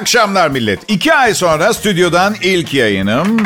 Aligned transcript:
akşamlar 0.00 0.48
millet. 0.48 0.90
İki 0.90 1.14
ay 1.14 1.34
sonra 1.34 1.74
stüdyodan 1.74 2.34
ilk 2.42 2.74
yayınım. 2.74 3.36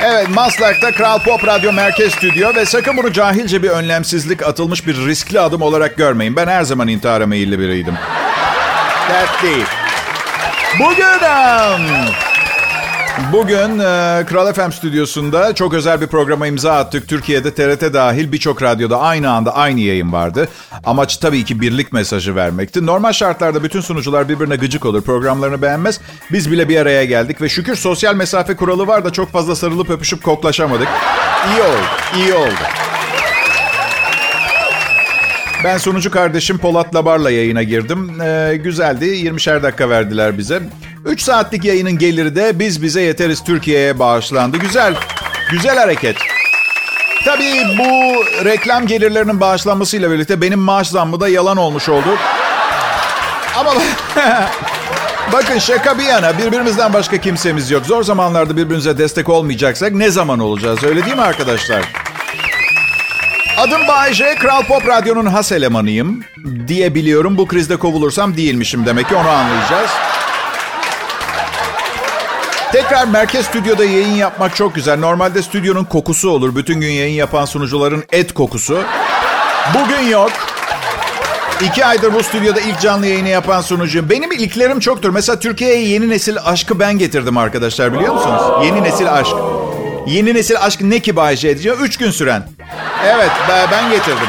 Evet 0.00 0.28
Maslak'ta 0.28 0.92
Kral 0.92 1.18
Pop 1.18 1.46
Radyo 1.46 1.72
Merkez 1.72 2.12
Stüdyo 2.12 2.54
ve 2.54 2.66
sakın 2.66 2.96
bunu 2.96 3.12
cahilce 3.12 3.62
bir 3.62 3.68
önlemsizlik 3.68 4.42
atılmış 4.42 4.86
bir 4.86 4.96
riskli 4.96 5.40
adım 5.40 5.62
olarak 5.62 5.96
görmeyin. 5.96 6.36
Ben 6.36 6.46
her 6.46 6.62
zaman 6.62 6.88
intihara 6.88 7.26
meyilli 7.26 7.58
biriydim. 7.58 7.94
Dert 9.08 9.42
değil. 9.42 9.66
Bugün... 10.78 11.12
Bugün 13.18 13.78
e, 13.78 14.24
Kral 14.26 14.52
FM 14.52 14.70
stüdyosunda 14.70 15.54
çok 15.54 15.74
özel 15.74 16.00
bir 16.00 16.06
programa 16.06 16.46
imza 16.46 16.72
attık. 16.72 17.08
Türkiye'de 17.08 17.54
TRT 17.54 17.94
dahil 17.94 18.32
birçok 18.32 18.62
radyoda 18.62 19.00
aynı 19.00 19.30
anda 19.30 19.56
aynı 19.56 19.80
yayın 19.80 20.12
vardı. 20.12 20.48
Amaç 20.84 21.16
tabii 21.16 21.44
ki 21.44 21.60
birlik 21.60 21.92
mesajı 21.92 22.36
vermekti. 22.36 22.86
Normal 22.86 23.12
şartlarda 23.12 23.62
bütün 23.62 23.80
sunucular 23.80 24.28
birbirine 24.28 24.56
gıcık 24.56 24.84
olur, 24.86 25.02
programlarını 25.02 25.62
beğenmez. 25.62 26.00
Biz 26.32 26.50
bile 26.52 26.68
bir 26.68 26.80
araya 26.80 27.04
geldik 27.04 27.42
ve 27.42 27.48
şükür 27.48 27.76
sosyal 27.76 28.14
mesafe 28.14 28.56
kuralı 28.56 28.86
var 28.86 29.04
da 29.04 29.10
çok 29.10 29.32
fazla 29.32 29.56
sarılıp 29.56 29.90
öpüşüp 29.90 30.22
koklaşamadık. 30.22 30.88
İyi 31.48 31.62
oldu, 31.62 31.86
iyi 32.16 32.34
oldu. 32.34 32.62
Ben 35.64 35.78
sunucu 35.78 36.10
kardeşim 36.10 36.58
Polat 36.58 36.94
Labar'la 36.94 37.30
yayına 37.30 37.62
girdim. 37.62 38.20
Ee, 38.22 38.56
güzeldi. 38.64 39.04
20'şer 39.04 39.62
dakika 39.62 39.90
verdiler 39.90 40.38
bize. 40.38 40.62
3 41.04 41.22
saatlik 41.22 41.64
yayının 41.64 41.98
geliri 41.98 42.36
de 42.36 42.58
Biz 42.58 42.82
Bize 42.82 43.00
Yeteriz 43.00 43.44
Türkiye'ye 43.44 43.98
bağışlandı. 43.98 44.56
Güzel. 44.56 44.94
Güzel 45.50 45.78
hareket. 45.78 46.16
Tabii 47.24 47.64
bu 47.78 47.84
reklam 48.44 48.86
gelirlerinin 48.86 49.40
bağışlanmasıyla 49.40 50.10
birlikte 50.10 50.40
benim 50.40 50.58
maaş 50.58 50.88
zammı 50.88 51.20
da 51.20 51.28
yalan 51.28 51.56
olmuş 51.56 51.88
oldu. 51.88 52.18
Ama 53.56 53.74
bakın 55.32 55.58
şaka 55.58 55.98
bir 55.98 56.04
yana 56.04 56.38
birbirimizden 56.38 56.92
başka 56.92 57.18
kimsemiz 57.18 57.70
yok. 57.70 57.86
Zor 57.86 58.02
zamanlarda 58.02 58.56
birbirimize 58.56 58.98
destek 58.98 59.28
olmayacaksak 59.28 59.92
ne 59.92 60.10
zaman 60.10 60.38
olacağız 60.38 60.84
öyle 60.84 61.04
değil 61.04 61.16
mi 61.16 61.22
arkadaşlar? 61.22 61.82
Adım 63.58 63.88
Bayece, 63.88 64.34
Kral 64.34 64.62
Pop 64.62 64.88
Radyo'nun 64.88 65.26
has 65.26 65.52
elemanıyım 65.52 66.20
diye 66.68 66.94
biliyorum. 66.94 67.38
Bu 67.38 67.46
krizde 67.46 67.76
kovulursam 67.76 68.36
değilmişim 68.36 68.86
demek 68.86 69.08
ki 69.08 69.14
onu 69.14 69.28
anlayacağız. 69.28 69.90
Tekrar 72.72 73.06
merkez 73.06 73.46
stüdyoda 73.46 73.84
yayın 73.84 74.14
yapmak 74.14 74.56
çok 74.56 74.74
güzel. 74.74 74.98
Normalde 74.98 75.42
stüdyonun 75.42 75.84
kokusu 75.84 76.30
olur. 76.30 76.56
Bütün 76.56 76.80
gün 76.80 76.90
yayın 76.90 77.14
yapan 77.14 77.44
sunucuların 77.44 78.04
et 78.12 78.34
kokusu. 78.34 78.82
Bugün 79.74 80.00
yok. 80.08 80.30
İki 81.60 81.86
aydır 81.86 82.14
bu 82.14 82.22
stüdyoda 82.22 82.60
ilk 82.60 82.80
canlı 82.80 83.06
yayını 83.06 83.28
yapan 83.28 83.60
sunucu. 83.60 84.10
Benim 84.10 84.32
ilklerim 84.32 84.80
çoktur. 84.80 85.10
Mesela 85.10 85.40
Türkiye'ye 85.40 85.88
yeni 85.88 86.08
nesil 86.08 86.36
aşkı 86.44 86.78
ben 86.80 86.98
getirdim 86.98 87.36
arkadaşlar 87.38 87.94
biliyor 87.94 88.14
musunuz? 88.14 88.42
Yeni 88.64 88.82
nesil 88.82 89.12
aşk. 89.12 89.34
Yeni 90.06 90.34
nesil 90.34 90.56
aşk 90.60 90.80
ne 90.80 91.00
ki 91.00 91.16
Bayece 91.16 91.48
edeceğim? 91.48 91.78
Üç 91.82 91.96
gün 91.96 92.10
süren. 92.10 92.42
Evet 93.04 93.30
ben 93.72 93.90
getirdim. 93.90 94.28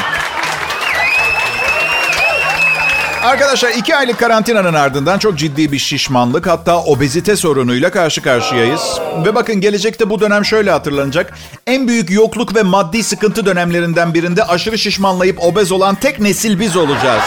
Arkadaşlar 3.23 3.69
iki 3.69 3.95
aylık 3.95 4.19
karantinanın 4.19 4.73
ardından 4.73 5.19
çok 5.19 5.37
ciddi 5.37 5.71
bir 5.71 5.79
şişmanlık 5.79 6.47
hatta 6.47 6.83
obezite 6.83 7.35
sorunuyla 7.35 7.91
karşı 7.91 8.21
karşıyayız. 8.21 8.99
Ve 9.25 9.35
bakın 9.35 9.61
gelecekte 9.61 10.09
bu 10.09 10.19
dönem 10.19 10.45
şöyle 10.45 10.71
hatırlanacak. 10.71 11.33
En 11.67 11.87
büyük 11.87 12.11
yokluk 12.11 12.55
ve 12.55 12.63
maddi 12.63 13.03
sıkıntı 13.03 13.45
dönemlerinden 13.45 14.13
birinde 14.13 14.43
aşırı 14.43 14.77
şişmanlayıp 14.77 15.43
obez 15.43 15.71
olan 15.71 15.95
tek 15.95 16.19
nesil 16.19 16.59
biz 16.59 16.77
olacağız. 16.77 17.23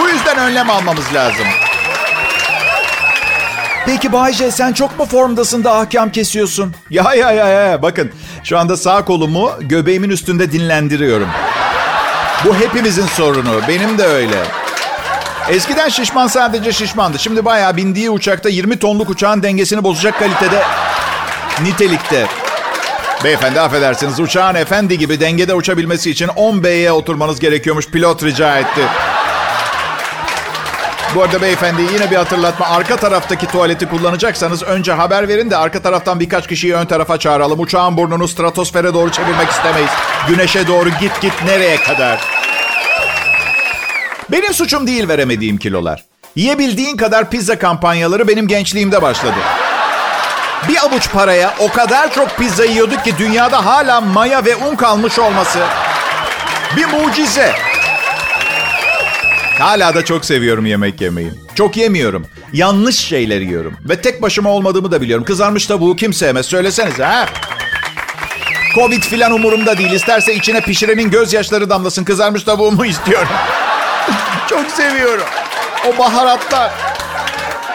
Bu 0.00 0.08
yüzden 0.08 0.38
önlem 0.38 0.70
almamız 0.70 1.14
lazım. 1.14 1.46
Peki 3.86 4.12
Bayce 4.12 4.50
sen 4.50 4.72
çok 4.72 4.98
mu 4.98 5.06
formdasın 5.06 5.64
da 5.64 5.78
ahkam 5.78 6.12
kesiyorsun? 6.12 6.74
Ya 6.90 7.14
ya 7.14 7.32
ya 7.32 7.48
ya 7.48 7.82
bakın 7.82 8.10
şu 8.44 8.58
anda 8.58 8.76
sağ 8.76 9.04
kolumu 9.04 9.52
göbeğimin 9.60 10.10
üstünde 10.10 10.52
dinlendiriyorum. 10.52 11.28
Bu 12.44 12.54
hepimizin 12.54 13.06
sorunu. 13.06 13.60
Benim 13.68 13.98
de 13.98 14.04
öyle. 14.04 14.67
Eskiden 15.50 15.88
şişman 15.88 16.26
sadece 16.26 16.72
şişmandı. 16.72 17.18
Şimdi 17.18 17.44
bayağı 17.44 17.76
bindiği 17.76 18.10
uçakta 18.10 18.48
20 18.48 18.78
tonluk 18.78 19.10
uçağın 19.10 19.42
dengesini 19.42 19.84
bozacak 19.84 20.18
kalitede, 20.18 20.62
nitelikte. 21.62 22.26
Beyefendi 23.24 23.60
affedersiniz 23.60 24.20
uçağın 24.20 24.54
efendi 24.54 24.98
gibi 24.98 25.20
dengede 25.20 25.54
uçabilmesi 25.54 26.10
için 26.10 26.28
10 26.28 26.64
B'ye 26.64 26.92
oturmanız 26.92 27.40
gerekiyormuş. 27.40 27.88
Pilot 27.88 28.22
rica 28.22 28.58
etti. 28.58 28.80
Bu 31.14 31.22
arada 31.22 31.42
beyefendi 31.42 31.82
yine 31.82 32.10
bir 32.10 32.16
hatırlatma. 32.16 32.66
Arka 32.66 32.96
taraftaki 32.96 33.46
tuvaleti 33.46 33.88
kullanacaksanız 33.88 34.62
önce 34.62 34.92
haber 34.92 35.28
verin 35.28 35.50
de 35.50 35.56
arka 35.56 35.82
taraftan 35.82 36.20
birkaç 36.20 36.46
kişiyi 36.46 36.74
ön 36.74 36.86
tarafa 36.86 37.18
çağıralım. 37.18 37.60
Uçağın 37.60 37.96
burnunu 37.96 38.28
stratosfere 38.28 38.94
doğru 38.94 39.12
çevirmek 39.12 39.50
istemeyiz. 39.50 39.90
Güneşe 40.28 40.66
doğru 40.66 40.88
git 40.88 41.20
git 41.20 41.44
nereye 41.44 41.76
kadar? 41.76 42.37
Benim 44.32 44.54
suçum 44.54 44.86
değil 44.86 45.08
veremediğim 45.08 45.58
kilolar. 45.58 46.04
Yiyebildiğin 46.36 46.96
kadar 46.96 47.30
pizza 47.30 47.58
kampanyaları 47.58 48.28
benim 48.28 48.48
gençliğimde 48.48 49.02
başladı. 49.02 49.36
Bir 50.68 50.76
avuç 50.76 51.10
paraya 51.12 51.54
o 51.58 51.68
kadar 51.72 52.12
çok 52.14 52.36
pizza 52.36 52.64
yiyorduk 52.64 53.04
ki 53.04 53.14
dünyada 53.18 53.66
hala 53.66 54.00
maya 54.00 54.44
ve 54.44 54.56
un 54.56 54.76
kalmış 54.76 55.18
olması 55.18 55.58
bir 56.76 56.84
mucize. 56.84 57.52
Hala 59.58 59.94
da 59.94 60.04
çok 60.04 60.24
seviyorum 60.24 60.66
yemek 60.66 61.00
yemeyi. 61.00 61.30
Çok 61.54 61.76
yemiyorum. 61.76 62.26
Yanlış 62.52 62.98
şeyler 62.98 63.40
yiyorum. 63.40 63.76
Ve 63.88 64.00
tek 64.00 64.22
başıma 64.22 64.50
olmadığımı 64.50 64.90
da 64.92 65.00
biliyorum. 65.00 65.24
Kızarmış 65.24 65.66
tavuğu 65.66 65.96
kim 65.96 66.12
sevmez 66.12 66.46
söylesenize 66.46 67.04
ha. 67.04 67.26
Covid 68.74 69.02
filan 69.02 69.32
umurumda 69.32 69.78
değil. 69.78 69.92
İsterse 69.92 70.34
içine 70.34 70.60
pişirenin 70.60 71.10
gözyaşları 71.10 71.70
damlasın. 71.70 72.04
Kızarmış 72.04 72.42
tavuğumu 72.42 72.86
istiyorum. 72.94 73.28
çok 74.48 74.70
seviyorum. 74.70 75.24
O 75.88 75.98
baharatlar. 75.98 76.72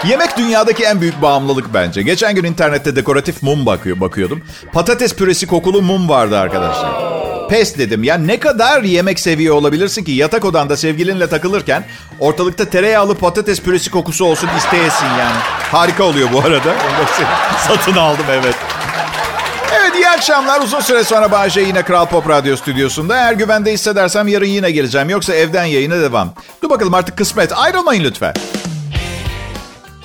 Yemek 0.08 0.38
dünyadaki 0.38 0.84
en 0.84 1.02
büyük 1.02 1.22
bağımlılık 1.22 1.74
bence. 1.74 2.02
Geçen 2.02 2.36
gün 2.36 2.44
internette 2.44 2.96
dekoratif 2.96 3.44
mum 3.44 3.66
bakıyor, 3.66 4.00
bakıyordum. 4.00 4.42
Patates 4.74 5.16
püresi 5.16 5.48
kokulu 5.48 5.82
mum 5.82 6.10
vardı 6.10 6.40
arkadaşlar. 6.40 7.14
Pes 7.50 7.78
dedim. 7.78 8.04
Ya 8.04 8.18
ne 8.18 8.40
kadar 8.40 8.84
yemek 8.84 9.20
seviyor 9.20 9.56
olabilirsin 9.56 10.04
ki 10.04 10.12
yatak 10.12 10.46
odanda 10.46 10.78
sevgilinle 10.78 11.28
takılırken 11.28 11.86
ortalıkta 12.20 12.66
tereyağlı 12.66 13.16
patates 13.16 13.62
püresi 13.62 13.92
kokusu 13.92 14.26
olsun 14.26 14.50
isteyesin 14.58 15.06
yani. 15.06 15.38
Harika 15.72 16.04
oluyor 16.04 16.30
bu 16.34 16.40
arada. 16.40 16.76
Satın 17.68 17.98
aldım 17.98 18.26
evet. 18.30 18.56
Akşamlar. 20.24 20.62
Uzun 20.62 20.80
süre 20.80 21.04
sonra 21.04 21.32
Bahçe 21.32 21.62
yine 21.62 21.84
Kral 21.84 22.06
Pop 22.06 22.30
Radyo 22.30 22.58
stüdyosunda. 22.58 23.16
Eğer 23.18 23.34
güvende 23.34 23.74
hissedersem 23.74 24.28
yarın 24.28 24.46
yine 24.46 24.72
geleceğim. 24.72 25.10
Yoksa 25.10 25.34
evden 25.34 25.66
yayına 25.66 26.02
devam. 26.02 26.34
Dur 26.64 26.70
bakalım 26.70 26.94
artık 26.94 27.18
kısmet. 27.18 27.58
Ayrılmayın 27.58 28.04
lütfen. 28.04 28.34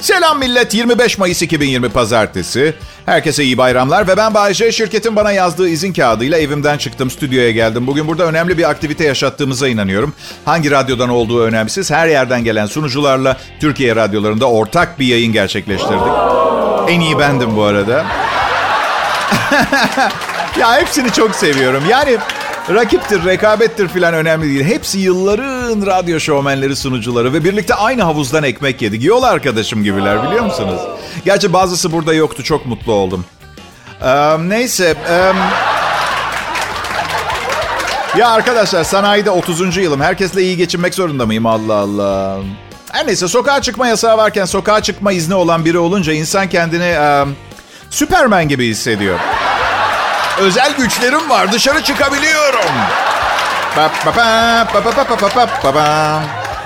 Selam 0.00 0.38
millet. 0.38 0.74
25 0.74 1.18
Mayıs 1.18 1.42
2020 1.42 1.88
Pazartesi. 1.88 2.74
Herkese 3.06 3.44
iyi 3.44 3.58
bayramlar 3.58 4.08
ve 4.08 4.16
ben 4.16 4.34
Bayece. 4.34 4.72
Şirketin 4.72 5.16
bana 5.16 5.32
yazdığı 5.32 5.68
izin 5.68 5.92
kağıdıyla 5.92 6.38
evimden 6.38 6.78
çıktım, 6.78 7.10
stüdyoya 7.10 7.50
geldim. 7.50 7.86
Bugün 7.86 8.08
burada 8.08 8.24
önemli 8.24 8.58
bir 8.58 8.70
aktivite 8.70 9.04
yaşattığımıza 9.04 9.68
inanıyorum. 9.68 10.14
Hangi 10.44 10.70
radyodan 10.70 11.08
olduğu 11.08 11.42
önemsiz. 11.42 11.90
Her 11.90 12.08
yerden 12.08 12.44
gelen 12.44 12.66
sunucularla 12.66 13.36
Türkiye 13.60 13.96
radyolarında 13.96 14.46
ortak 14.50 14.98
bir 14.98 15.06
yayın 15.06 15.32
gerçekleştirdik. 15.32 16.12
En 16.88 17.00
iyi 17.00 17.18
bendim 17.18 17.56
bu 17.56 17.62
arada. 17.62 18.06
ya 20.58 20.80
hepsini 20.80 21.12
çok 21.12 21.34
seviyorum. 21.34 21.82
Yani 21.88 22.18
rakiptir, 22.74 23.24
rekabettir 23.24 23.88
filan 23.88 24.14
önemli 24.14 24.46
değil. 24.46 24.64
Hepsi 24.64 24.98
yılların 24.98 25.86
radyo 25.86 26.20
şovmenleri, 26.20 26.76
sunucuları 26.76 27.32
ve 27.32 27.44
birlikte 27.44 27.74
aynı 27.74 28.02
havuzdan 28.02 28.42
ekmek 28.42 28.82
yedik. 28.82 29.04
Yol 29.04 29.22
arkadaşım 29.22 29.84
gibiler 29.84 30.26
biliyor 30.26 30.44
musunuz? 30.44 30.80
Gerçi 31.24 31.52
bazısı 31.52 31.92
burada 31.92 32.14
yoktu. 32.14 32.44
Çok 32.44 32.66
mutlu 32.66 32.92
oldum. 32.92 33.24
Ee, 34.02 34.36
neyse. 34.48 34.94
E, 35.08 35.32
ya 38.18 38.28
arkadaşlar 38.28 38.84
sanayide 38.84 39.30
30. 39.30 39.76
yılım. 39.76 40.00
Herkesle 40.00 40.42
iyi 40.42 40.56
geçinmek 40.56 40.94
zorunda 40.94 41.26
mıyım? 41.26 41.46
Allah 41.46 41.74
Allah. 41.74 42.38
Her 42.92 43.06
neyse 43.06 43.28
sokağa 43.28 43.62
çıkma 43.62 43.88
yasağı 43.88 44.18
varken 44.18 44.44
sokağa 44.44 44.82
çıkma 44.82 45.12
izni 45.12 45.34
olan 45.34 45.64
biri 45.64 45.78
olunca 45.78 46.12
insan 46.12 46.48
kendini 46.48 46.84
e, 46.84 47.24
Süpermen 47.90 48.48
gibi 48.48 48.68
hissediyor. 48.68 49.18
Özel 50.40 50.76
güçlerim 50.76 51.30
var 51.30 51.52
dışarı 51.52 51.82
çıkabiliyorum. 51.82 52.70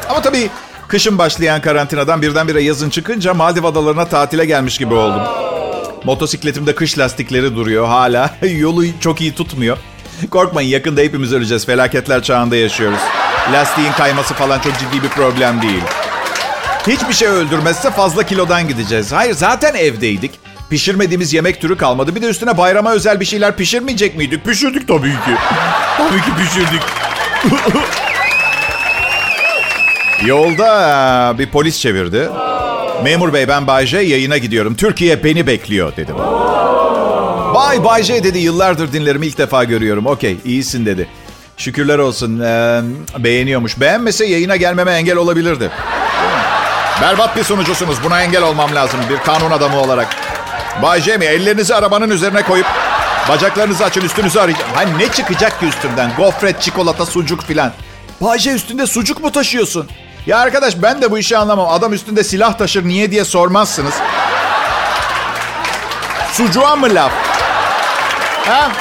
Ama 0.08 0.22
tabii 0.22 0.50
kışın 0.88 1.18
başlayan 1.18 1.60
karantinadan 1.60 2.22
birdenbire 2.22 2.62
yazın 2.62 2.90
çıkınca 2.90 3.34
Maldiv 3.34 3.64
adalarına 3.64 4.04
tatile 4.04 4.44
gelmiş 4.44 4.78
gibi 4.78 4.94
oldum. 4.94 5.22
Motosikletimde 6.04 6.74
kış 6.74 6.98
lastikleri 6.98 7.56
duruyor 7.56 7.86
hala. 7.86 8.30
Yolu 8.56 8.84
çok 9.00 9.20
iyi 9.20 9.34
tutmuyor. 9.34 9.78
Korkmayın 10.30 10.68
yakında 10.68 11.00
hepimiz 11.00 11.32
öleceğiz. 11.32 11.66
Felaketler 11.66 12.22
çağında 12.22 12.56
yaşıyoruz. 12.56 13.00
Lastiğin 13.52 13.92
kayması 13.92 14.34
falan 14.34 14.58
çok 14.58 14.78
ciddi 14.78 15.02
bir 15.02 15.08
problem 15.08 15.62
değil. 15.62 15.82
Hiçbir 16.86 17.14
şey 17.14 17.28
öldürmezse 17.28 17.90
fazla 17.90 18.22
kilodan 18.22 18.68
gideceğiz. 18.68 19.12
Hayır 19.12 19.34
zaten 19.34 19.74
evdeydik. 19.74 20.40
Pişirmediğimiz 20.72 21.32
yemek 21.32 21.60
türü 21.60 21.76
kalmadı. 21.76 22.14
Bir 22.14 22.22
de 22.22 22.26
üstüne 22.26 22.58
bayrama 22.58 22.92
özel 22.92 23.20
bir 23.20 23.24
şeyler 23.24 23.56
pişirmeyecek 23.56 24.16
miydik? 24.16 24.44
Pişirdik 24.44 24.88
tabii 24.88 25.10
ki. 25.10 25.34
tabii 25.98 26.20
ki 26.20 26.30
pişirdik. 26.38 26.82
Yolda 30.26 31.34
bir 31.38 31.50
polis 31.50 31.80
çevirdi. 31.80 32.28
Memur 33.04 33.32
bey 33.32 33.48
ben 33.48 33.66
Bay 33.66 33.86
J 33.86 34.00
yayına 34.00 34.38
gidiyorum. 34.38 34.74
Türkiye 34.74 35.24
beni 35.24 35.46
bekliyor 35.46 35.96
dedim. 35.96 36.14
Bay 37.54 37.84
Bay 37.84 38.02
J 38.02 38.24
dedi 38.24 38.38
yıllardır 38.38 38.92
dinlerim 38.92 39.22
ilk 39.22 39.38
defa 39.38 39.64
görüyorum. 39.64 40.06
Okey 40.06 40.36
iyisin 40.44 40.86
dedi. 40.86 41.08
Şükürler 41.56 41.98
olsun 41.98 42.40
ee, 42.40 42.80
beğeniyormuş. 43.18 43.80
Beğenmese 43.80 44.26
yayına 44.26 44.56
gelmeme 44.56 44.92
engel 44.92 45.16
olabilirdi. 45.16 45.70
Berbat 47.02 47.36
bir 47.36 47.44
sunucusunuz. 47.44 47.96
Buna 48.04 48.22
engel 48.22 48.42
olmam 48.42 48.74
lazım 48.74 49.00
bir 49.10 49.16
kanun 49.18 49.50
adamı 49.50 49.80
olarak. 49.80 50.31
Bay 50.82 51.00
J 51.00 51.16
mi 51.16 51.24
ellerinizi 51.24 51.74
arabanın 51.74 52.10
üzerine 52.10 52.42
koyup 52.42 52.66
bacaklarınızı 53.28 53.84
açın 53.84 54.00
üstünüzü 54.00 54.38
arayacağım. 54.38 54.70
Hani 54.74 54.98
ne 54.98 55.08
çıkacak 55.12 55.60
ki 55.60 55.66
üstümden? 55.66 56.12
Gofret, 56.16 56.60
çikolata, 56.60 57.06
sucuk 57.06 57.42
filan. 57.42 57.72
Bay 58.20 58.38
J 58.38 58.52
üstünde 58.52 58.86
sucuk 58.86 59.22
mu 59.22 59.32
taşıyorsun? 59.32 59.88
Ya 60.26 60.38
arkadaş 60.38 60.82
ben 60.82 61.02
de 61.02 61.10
bu 61.10 61.18
işi 61.18 61.36
anlamam. 61.38 61.68
Adam 61.68 61.92
üstünde 61.92 62.24
silah 62.24 62.58
taşır 62.58 62.84
niye 62.88 63.10
diye 63.10 63.24
sormazsınız. 63.24 63.94
Sucuğa 66.32 66.76
mı 66.76 66.94
laf? 66.94 67.12
Ha? 68.46 68.72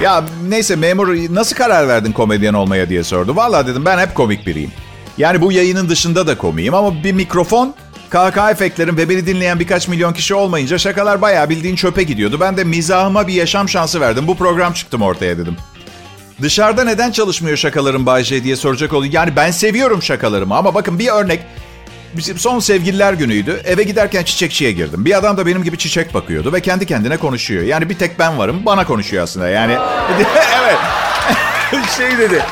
Ya 0.00 0.24
neyse 0.48 0.76
memur 0.76 1.08
nasıl 1.34 1.56
karar 1.56 1.88
verdin 1.88 2.12
komedyen 2.12 2.54
olmaya 2.54 2.88
diye 2.88 3.04
sordu. 3.04 3.36
Vallahi 3.36 3.66
dedim 3.66 3.84
ben 3.84 3.98
hep 3.98 4.14
komik 4.14 4.46
biriyim. 4.46 4.72
Yani 5.18 5.40
bu 5.40 5.52
yayının 5.52 5.88
dışında 5.88 6.26
da 6.26 6.38
komiyim 6.38 6.74
ama 6.74 7.04
bir 7.04 7.12
mikrofon, 7.12 7.74
KK 8.10 8.50
efektlerim 8.50 8.96
ve 8.96 9.08
beni 9.08 9.26
dinleyen 9.26 9.60
birkaç 9.60 9.88
milyon 9.88 10.12
kişi 10.12 10.34
olmayınca 10.34 10.78
şakalar 10.78 11.22
bayağı 11.22 11.48
bildiğin 11.48 11.76
çöpe 11.76 12.02
gidiyordu. 12.02 12.40
Ben 12.40 12.56
de 12.56 12.64
mizahıma 12.64 13.26
bir 13.26 13.32
yaşam 13.32 13.68
şansı 13.68 14.00
verdim. 14.00 14.26
Bu 14.26 14.36
program 14.36 14.72
çıktım 14.72 15.02
ortaya 15.02 15.38
dedim. 15.38 15.56
Dışarıda 16.42 16.84
neden 16.84 17.10
çalışmıyor 17.10 17.56
şakalarım 17.56 18.06
Bay 18.06 18.24
J 18.24 18.44
diye 18.44 18.56
soracak 18.56 18.92
oldu. 18.92 19.06
Yani 19.12 19.36
ben 19.36 19.50
seviyorum 19.50 20.02
şakalarımı 20.02 20.56
ama 20.56 20.74
bakın 20.74 20.98
bir 20.98 21.08
örnek. 21.08 21.40
Bizim 22.16 22.38
son 22.38 22.58
sevgililer 22.58 23.12
günüydü. 23.12 23.62
Eve 23.64 23.82
giderken 23.82 24.24
çiçekçiye 24.24 24.72
girdim. 24.72 25.04
Bir 25.04 25.18
adam 25.18 25.36
da 25.36 25.46
benim 25.46 25.64
gibi 25.64 25.78
çiçek 25.78 26.14
bakıyordu 26.14 26.52
ve 26.52 26.60
kendi 26.60 26.86
kendine 26.86 27.16
konuşuyor. 27.16 27.62
Yani 27.64 27.88
bir 27.88 27.98
tek 27.98 28.18
ben 28.18 28.38
varım. 28.38 28.66
Bana 28.66 28.86
konuşuyor 28.86 29.22
aslında. 29.22 29.48
Yani 29.48 29.72
evet. 30.62 30.78
şey 31.96 32.18
dedi. 32.18 32.42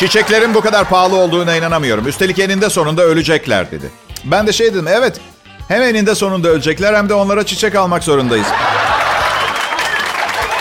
Çiçeklerin 0.00 0.54
bu 0.54 0.60
kadar 0.60 0.88
pahalı 0.88 1.16
olduğuna 1.16 1.56
inanamıyorum. 1.56 2.08
Üstelik 2.08 2.38
eninde 2.38 2.70
sonunda 2.70 3.02
ölecekler 3.02 3.70
dedi. 3.70 3.90
Ben 4.24 4.46
de 4.46 4.52
şey 4.52 4.66
dedim. 4.74 4.88
Evet. 4.88 5.20
Hem 5.68 5.82
eninde 5.82 6.14
sonunda 6.14 6.48
ölecekler 6.48 6.94
hem 6.94 7.08
de 7.08 7.14
onlara 7.14 7.46
çiçek 7.46 7.74
almak 7.74 8.04
zorundayız. 8.04 8.46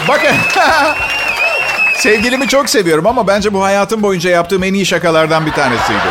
Bakın. 0.08 0.36
Sevgilimi 1.96 2.48
çok 2.48 2.70
seviyorum 2.70 3.08
ama 3.08 3.28
bence 3.28 3.54
bu 3.54 3.64
hayatım 3.64 4.04
boyunca 4.04 4.30
yaptığım 4.30 4.64
en 4.64 4.74
iyi 4.74 4.86
şakalardan 4.86 5.46
bir 5.46 5.52
tanesiydi. 5.52 6.10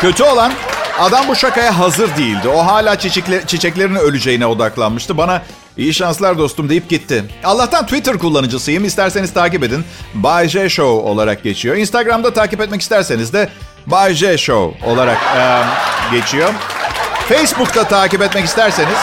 Kötü 0.00 0.22
olan 0.22 0.52
adam 0.98 1.28
bu 1.28 1.36
şakaya 1.36 1.78
hazır 1.78 2.16
değildi. 2.16 2.48
O 2.48 2.66
hala 2.66 2.98
çiçekler, 2.98 3.46
çiçeklerin 3.46 3.94
öleceğine 3.94 4.46
odaklanmıştı. 4.46 5.18
Bana 5.18 5.42
iyi 5.80 5.94
şanslar 5.94 6.38
dostum 6.38 6.68
deyip 6.68 6.88
gitti. 6.88 7.24
Allah'tan 7.44 7.84
Twitter 7.84 8.18
kullanıcısıyım. 8.18 8.84
İsterseniz 8.84 9.32
takip 9.32 9.62
edin. 9.62 9.84
Bay 10.14 10.48
J 10.48 10.68
Show 10.68 11.10
olarak 11.10 11.44
geçiyor. 11.44 11.76
Instagram'da 11.76 12.32
takip 12.32 12.60
etmek 12.60 12.80
isterseniz 12.80 13.32
de 13.32 13.48
Bay 13.86 14.14
J 14.14 14.38
Show 14.38 14.90
olarak 14.90 15.18
e, 15.36 15.62
geçiyor. 16.16 16.50
Facebook'ta 17.28 17.84
takip 17.84 18.22
etmek 18.22 18.44
isterseniz 18.44 18.98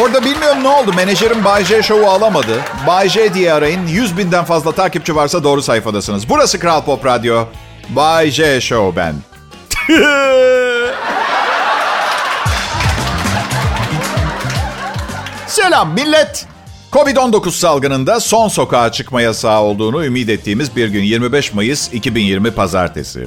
Orada 0.00 0.24
bilmiyorum 0.24 0.62
ne 0.62 0.68
oldu. 0.68 0.92
Menajerim 0.96 1.44
Bay 1.44 1.64
J 1.64 1.82
Show'u 1.82 2.10
alamadı. 2.10 2.60
Bay 2.86 3.08
J 3.08 3.34
diye 3.34 3.52
arayın. 3.52 3.86
100 3.86 4.18
binden 4.18 4.44
fazla 4.44 4.72
takipçi 4.72 5.16
varsa 5.16 5.44
doğru 5.44 5.62
sayfadasınız. 5.62 6.28
Burası 6.28 6.58
Kral 6.58 6.84
Pop 6.84 7.06
Radyo. 7.06 7.44
Bay 7.88 8.30
J 8.30 8.60
Show 8.60 8.96
ben. 8.96 9.14
Selam 15.54 15.92
millet. 15.94 16.46
Covid-19 16.92 17.50
salgınında 17.50 18.20
son 18.20 18.48
sokağa 18.48 18.92
çıkma 18.92 19.22
yasağı 19.22 19.60
olduğunu 19.60 20.04
ümit 20.04 20.28
ettiğimiz 20.28 20.76
bir 20.76 20.88
gün 20.88 21.02
25 21.02 21.54
Mayıs 21.54 21.92
2020 21.92 22.50
Pazartesi. 22.50 23.26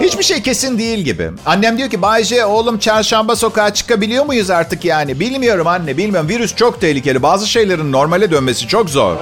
Hiçbir 0.00 0.22
şey 0.22 0.42
kesin 0.42 0.78
değil 0.78 0.98
gibi. 0.98 1.30
Annem 1.46 1.78
diyor 1.78 1.90
ki 1.90 2.02
Bayce 2.02 2.44
oğlum 2.44 2.78
çarşamba 2.78 3.36
sokağa 3.36 3.74
çıkabiliyor 3.74 4.24
muyuz 4.26 4.50
artık 4.50 4.84
yani? 4.84 5.20
Bilmiyorum 5.20 5.66
anne 5.66 5.96
bilmiyorum. 5.96 6.28
Virüs 6.28 6.56
çok 6.56 6.80
tehlikeli. 6.80 7.22
Bazı 7.22 7.46
şeylerin 7.48 7.92
normale 7.92 8.30
dönmesi 8.30 8.68
çok 8.68 8.90
zor. 8.90 9.16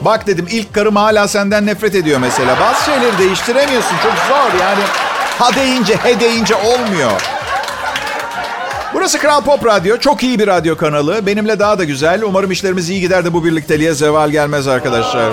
Bak 0.00 0.26
dedim 0.26 0.46
ilk 0.50 0.74
karım 0.74 0.96
hala 0.96 1.28
senden 1.28 1.66
nefret 1.66 1.94
ediyor 1.94 2.18
mesela. 2.20 2.60
Bazı 2.60 2.84
şeyleri 2.84 3.18
değiştiremiyorsun. 3.18 3.96
Çok 4.02 4.14
zor 4.28 4.60
yani. 4.60 4.82
Ha 5.38 5.54
deyince 5.54 5.96
he 5.96 6.20
deyince 6.20 6.54
olmuyor. 6.54 7.41
Burası 9.02 9.18
Kral 9.18 9.40
Pop 9.40 9.66
Radyo. 9.66 9.96
Çok 9.98 10.22
iyi 10.22 10.38
bir 10.38 10.46
radyo 10.46 10.76
kanalı. 10.76 11.26
Benimle 11.26 11.58
daha 11.58 11.78
da 11.78 11.84
güzel. 11.84 12.22
Umarım 12.22 12.50
işlerimiz 12.50 12.90
iyi 12.90 13.00
gider 13.00 13.24
de 13.24 13.32
bu 13.32 13.44
birlikteliğe 13.44 13.94
zeval 13.94 14.30
gelmez 14.30 14.68
arkadaşlar. 14.68 15.32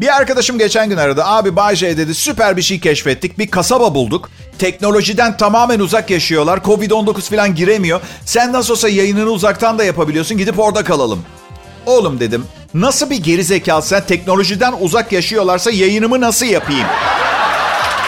Bir 0.00 0.16
arkadaşım 0.16 0.58
geçen 0.58 0.88
gün 0.88 0.96
aradı. 0.96 1.24
Abi 1.24 1.56
Bayce 1.56 1.96
dedi 1.96 2.14
süper 2.14 2.56
bir 2.56 2.62
şey 2.62 2.80
keşfettik. 2.80 3.38
Bir 3.38 3.50
kasaba 3.50 3.94
bulduk. 3.94 4.30
Teknolojiden 4.58 5.36
tamamen 5.36 5.80
uzak 5.80 6.10
yaşıyorlar. 6.10 6.58
Covid-19 6.58 7.36
falan 7.36 7.54
giremiyor. 7.54 8.00
Sen 8.24 8.52
nasıl 8.52 8.72
olsa 8.72 8.88
yayınını 8.88 9.30
uzaktan 9.30 9.78
da 9.78 9.84
yapabiliyorsun. 9.84 10.38
Gidip 10.38 10.58
orada 10.58 10.84
kalalım. 10.84 11.22
Oğlum 11.86 12.20
dedim. 12.20 12.44
Nasıl 12.74 13.10
bir 13.10 13.22
geri 13.22 13.44
sen 13.82 14.06
teknolojiden 14.06 14.74
uzak 14.80 15.12
yaşıyorlarsa 15.12 15.70
yayınımı 15.70 16.20
nasıl 16.20 16.46
yapayım? 16.46 16.86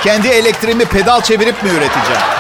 Kendi 0.03 0.29
elektriğimi 0.29 0.85
pedal 0.85 1.21
çevirip 1.21 1.63
mi 1.63 1.71
üreteceğim? 1.71 2.40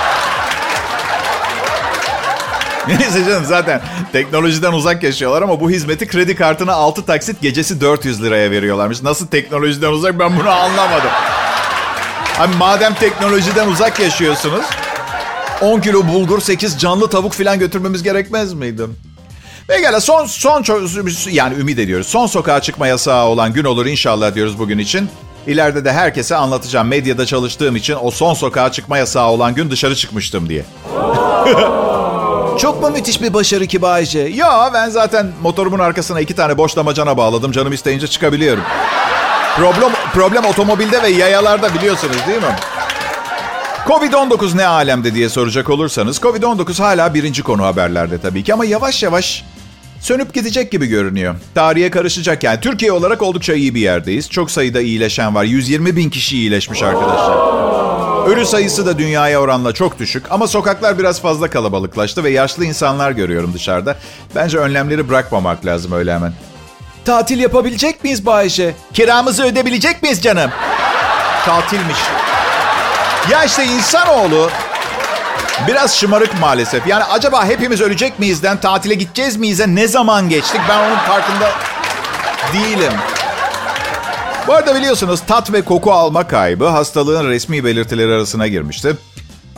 Neyse 2.98 3.24
canım 3.24 3.44
zaten 3.44 3.80
teknolojiden 4.12 4.72
uzak 4.72 5.02
yaşıyorlar 5.02 5.42
ama 5.42 5.60
bu 5.60 5.70
hizmeti 5.70 6.06
kredi 6.06 6.34
kartına 6.34 6.72
6 6.72 7.06
taksit 7.06 7.40
gecesi 7.42 7.80
400 7.80 8.22
liraya 8.22 8.50
veriyorlarmış. 8.50 9.02
Nasıl 9.02 9.26
teknolojiden 9.26 9.90
uzak 9.90 10.18
ben 10.18 10.38
bunu 10.38 10.50
anlamadım. 10.50 11.10
Abi 12.38 12.56
madem 12.56 12.94
teknolojiden 12.94 13.68
uzak 13.68 14.00
yaşıyorsunuz 14.00 14.64
10 15.60 15.80
kilo 15.80 16.08
bulgur, 16.08 16.40
8 16.40 16.78
canlı 16.78 17.08
tavuk 17.10 17.32
falan 17.32 17.58
götürmemiz 17.58 18.02
gerekmez 18.02 18.52
miydi? 18.52 18.82
Pekala 19.68 20.00
son, 20.00 20.24
son 20.26 20.64
yani 21.30 21.54
ümit 21.54 21.78
ediyoruz. 21.78 22.06
Son 22.06 22.26
sokağa 22.26 22.60
çıkma 22.60 22.86
yasağı 22.86 23.26
olan 23.26 23.52
gün 23.52 23.64
olur 23.64 23.86
inşallah 23.86 24.34
diyoruz 24.34 24.58
bugün 24.58 24.78
için. 24.78 25.08
İleride 25.46 25.84
de 25.84 25.92
herkese 25.92 26.36
anlatacağım. 26.36 26.88
Medyada 26.88 27.26
çalıştığım 27.26 27.76
için 27.76 27.96
o 28.02 28.10
son 28.10 28.34
sokağa 28.34 28.72
çıkma 28.72 28.98
yasağı 28.98 29.28
olan 29.28 29.54
gün 29.54 29.70
dışarı 29.70 29.96
çıkmıştım 29.96 30.48
diye. 30.48 30.64
Çok 32.60 32.82
mu 32.82 32.90
müthiş 32.90 33.22
bir 33.22 33.34
başarı 33.34 33.66
ki 33.66 33.82
Bayce? 33.82 34.18
Ya 34.18 34.70
ben 34.74 34.88
zaten 34.88 35.32
motorumun 35.42 35.78
arkasına 35.78 36.20
iki 36.20 36.34
tane 36.34 36.58
boş 36.58 36.76
damacana 36.76 37.16
bağladım. 37.16 37.52
Canım 37.52 37.72
isteyince 37.72 38.06
çıkabiliyorum. 38.06 38.62
Problem, 39.56 39.92
problem 40.14 40.44
otomobilde 40.44 41.02
ve 41.02 41.08
yayalarda 41.08 41.74
biliyorsunuz 41.74 42.16
değil 42.28 42.38
mi? 42.38 42.56
Covid-19 43.86 44.56
ne 44.56 44.66
alemde 44.66 45.14
diye 45.14 45.28
soracak 45.28 45.70
olursanız 45.70 46.18
Covid-19 46.18 46.82
hala 46.82 47.14
birinci 47.14 47.42
konu 47.42 47.64
haberlerde 47.64 48.20
tabii 48.20 48.44
ki 48.44 48.54
ama 48.54 48.64
yavaş 48.64 49.02
yavaş 49.02 49.44
sönüp 50.00 50.34
gidecek 50.34 50.72
gibi 50.72 50.86
görünüyor. 50.86 51.34
Tarihe 51.54 51.90
karışacak 51.90 52.44
yani. 52.44 52.60
Türkiye 52.60 52.92
olarak 52.92 53.22
oldukça 53.22 53.54
iyi 53.54 53.74
bir 53.74 53.80
yerdeyiz. 53.80 54.30
Çok 54.30 54.50
sayıda 54.50 54.80
iyileşen 54.80 55.34
var. 55.34 55.44
120 55.44 55.96
bin 55.96 56.10
kişi 56.10 56.36
iyileşmiş 56.36 56.82
arkadaşlar. 56.82 57.89
Ölü 58.30 58.46
sayısı 58.46 58.86
da 58.86 58.98
dünyaya 58.98 59.40
oranla 59.40 59.72
çok 59.72 59.98
düşük 59.98 60.24
ama 60.30 60.46
sokaklar 60.46 60.98
biraz 60.98 61.20
fazla 61.20 61.50
kalabalıklaştı 61.50 62.24
ve 62.24 62.30
yaşlı 62.30 62.64
insanlar 62.64 63.10
görüyorum 63.10 63.52
dışarıda. 63.54 63.96
Bence 64.34 64.58
önlemleri 64.58 65.08
bırakmamak 65.08 65.66
lazım 65.66 65.92
öyle 65.92 66.14
hemen. 66.14 66.32
Tatil 67.04 67.38
yapabilecek 67.38 68.04
miyiz 68.04 68.26
Bayşe? 68.26 68.74
Kiramızı 68.94 69.44
ödebilecek 69.44 70.02
miyiz 70.02 70.22
canım? 70.22 70.50
Tatilmiş. 71.44 71.98
Ya 73.30 73.44
işte 73.44 73.64
insanoğlu 73.64 74.50
biraz 75.66 75.96
şımarık 75.96 76.40
maalesef. 76.40 76.86
Yani 76.86 77.04
acaba 77.04 77.44
hepimiz 77.44 77.80
ölecek 77.80 78.18
miyizden 78.18 78.60
tatile 78.60 78.94
gideceğiz 78.94 79.36
miyiz'e 79.36 79.74
ne 79.74 79.88
zaman 79.88 80.28
geçtik? 80.28 80.60
Ben 80.68 80.78
onun 80.78 80.98
farkında 80.98 81.50
değilim. 82.52 82.92
Bu 84.48 84.54
arada 84.54 84.74
biliyorsunuz 84.74 85.20
tat 85.26 85.52
ve 85.52 85.62
koku 85.62 85.92
alma 85.92 86.26
kaybı 86.26 86.66
hastalığın 86.66 87.28
resmi 87.28 87.64
belirtileri 87.64 88.12
arasına 88.12 88.46
girmişti. 88.46 88.96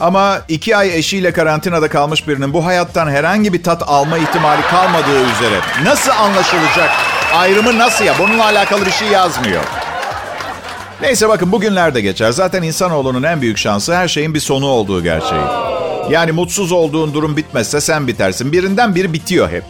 Ama 0.00 0.38
iki 0.48 0.76
ay 0.76 0.98
eşiyle 0.98 1.32
karantinada 1.32 1.88
kalmış 1.88 2.28
birinin 2.28 2.52
bu 2.52 2.66
hayattan 2.66 3.10
herhangi 3.10 3.52
bir 3.52 3.62
tat 3.62 3.82
alma 3.86 4.18
ihtimali 4.18 4.62
kalmadığı 4.62 5.20
üzere 5.20 5.60
nasıl 5.84 6.10
anlaşılacak? 6.10 6.90
Ayrımı 7.34 7.78
nasıl 7.78 8.04
ya? 8.04 8.14
Bununla 8.18 8.44
alakalı 8.44 8.86
bir 8.86 8.90
şey 8.90 9.08
yazmıyor. 9.08 9.62
Neyse 11.02 11.28
bakın 11.28 11.52
bugünler 11.52 11.94
de 11.94 12.00
geçer. 12.00 12.30
Zaten 12.30 12.62
insanoğlunun 12.62 13.22
en 13.22 13.40
büyük 13.40 13.58
şansı 13.58 13.94
her 13.94 14.08
şeyin 14.08 14.34
bir 14.34 14.40
sonu 14.40 14.66
olduğu 14.66 15.02
gerçeği. 15.02 15.42
Yani 16.10 16.32
mutsuz 16.32 16.72
olduğun 16.72 17.14
durum 17.14 17.36
bitmezse 17.36 17.80
sen 17.80 18.06
bitersin. 18.06 18.52
Birinden 18.52 18.94
biri 18.94 19.12
bitiyor 19.12 19.50
hep. 19.50 19.64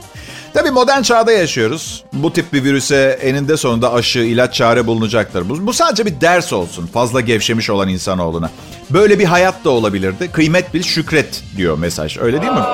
Tabii 0.54 0.70
modern 0.70 1.02
çağda 1.02 1.32
yaşıyoruz. 1.32 2.04
Bu 2.12 2.32
tip 2.32 2.52
bir 2.52 2.64
virüse 2.64 3.18
eninde 3.22 3.56
sonunda 3.56 3.92
aşı, 3.92 4.18
ilaç, 4.18 4.54
çare 4.54 4.86
bulunacaktır. 4.86 5.48
Bu, 5.48 5.66
bu 5.66 5.72
sadece 5.72 6.06
bir 6.06 6.20
ders 6.20 6.52
olsun 6.52 6.86
fazla 6.86 7.20
gevşemiş 7.20 7.70
olan 7.70 7.88
insanoğluna. 7.88 8.50
Böyle 8.90 9.18
bir 9.18 9.24
hayat 9.24 9.64
da 9.64 9.70
olabilirdi. 9.70 10.30
Kıymet 10.32 10.74
bil, 10.74 10.82
şükret 10.82 11.42
diyor 11.56 11.78
mesaj. 11.78 12.18
Öyle 12.18 12.42
değil 12.42 12.52
mi? 12.52 12.64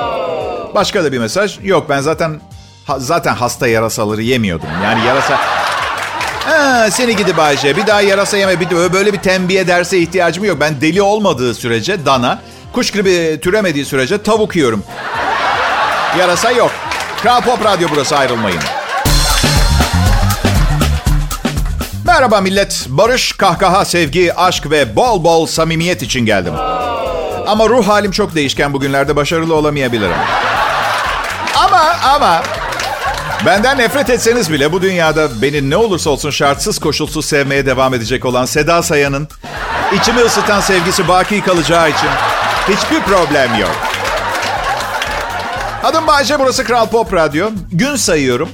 Başka 0.74 1.04
da 1.04 1.12
bir 1.12 1.18
mesaj. 1.18 1.58
Yok 1.62 1.86
ben 1.88 2.00
zaten 2.00 2.40
ha, 2.86 2.98
zaten 2.98 3.34
hasta 3.34 3.68
yarasaları 3.68 4.22
yemiyordum. 4.22 4.68
Yani 4.84 5.06
yarasa... 5.06 5.38
Ha, 6.46 6.90
seni 6.90 7.16
gidi 7.16 7.36
Bayce. 7.36 7.76
Bir 7.76 7.86
daha 7.86 8.00
yarasa 8.00 8.36
yeme. 8.36 8.60
Bir 8.60 8.70
böyle 8.70 9.12
bir 9.12 9.18
tembiye 9.18 9.66
derse 9.66 9.98
ihtiyacım 9.98 10.44
yok. 10.44 10.60
Ben 10.60 10.80
deli 10.80 11.02
olmadığı 11.02 11.54
sürece 11.54 12.06
dana, 12.06 12.42
kuş 12.72 12.90
gribi 12.90 13.40
türemediği 13.40 13.84
sürece 13.84 14.22
tavuk 14.22 14.56
yiyorum. 14.56 14.84
Yarasa 16.18 16.50
yok. 16.50 16.70
Kral 17.22 17.40
Pop 17.40 17.64
Radyo 17.64 17.88
burası 17.94 18.16
ayrılmayın. 18.16 18.60
Merhaba 22.06 22.40
millet. 22.40 22.86
Barış, 22.88 23.32
kahkaha, 23.32 23.84
sevgi, 23.84 24.34
aşk 24.34 24.70
ve 24.70 24.96
bol 24.96 25.24
bol 25.24 25.46
samimiyet 25.46 26.02
için 26.02 26.20
geldim. 26.20 26.54
Ama 27.46 27.68
ruh 27.68 27.88
halim 27.88 28.10
çok 28.10 28.34
değişken 28.34 28.72
bugünlerde 28.72 29.16
başarılı 29.16 29.54
olamayabilirim. 29.54 30.16
Ama 31.56 31.96
ama 32.14 32.42
benden 33.46 33.78
nefret 33.78 34.10
etseniz 34.10 34.52
bile 34.52 34.72
bu 34.72 34.82
dünyada 34.82 35.42
beni 35.42 35.70
ne 35.70 35.76
olursa 35.76 36.10
olsun 36.10 36.30
şartsız 36.30 36.78
koşulsuz 36.78 37.24
sevmeye 37.24 37.66
devam 37.66 37.94
edecek 37.94 38.24
olan 38.24 38.44
Seda 38.44 38.82
Sayan'ın 38.82 39.28
içimi 40.00 40.20
ısıtan 40.20 40.60
sevgisi 40.60 41.08
baki 41.08 41.40
kalacağı 41.40 41.90
için 41.90 42.10
hiçbir 42.68 43.00
problem 43.00 43.54
yok. 43.60 43.87
Adım 45.88 46.06
Bayce, 46.06 46.38
burası 46.38 46.64
Kral 46.64 46.86
Pop 46.86 47.14
Radyo. 47.14 47.50
Gün 47.72 47.96
sayıyorum. 47.96 48.48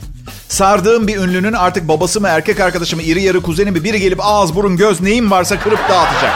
Sardığım 0.48 1.06
bir 1.06 1.16
ünlünün 1.16 1.52
artık 1.52 1.88
babası 1.88 2.20
mı, 2.20 2.28
erkek 2.28 2.60
arkadaşı 2.60 2.96
mı, 2.96 3.02
iri 3.02 3.22
yarı 3.22 3.42
kuzeni 3.42 3.70
mi 3.70 3.84
biri 3.84 4.00
gelip 4.00 4.18
ağız, 4.22 4.54
burun, 4.54 4.76
göz 4.76 5.00
neyim 5.00 5.30
varsa 5.30 5.60
kırıp 5.60 5.78
dağıtacak. 5.88 6.32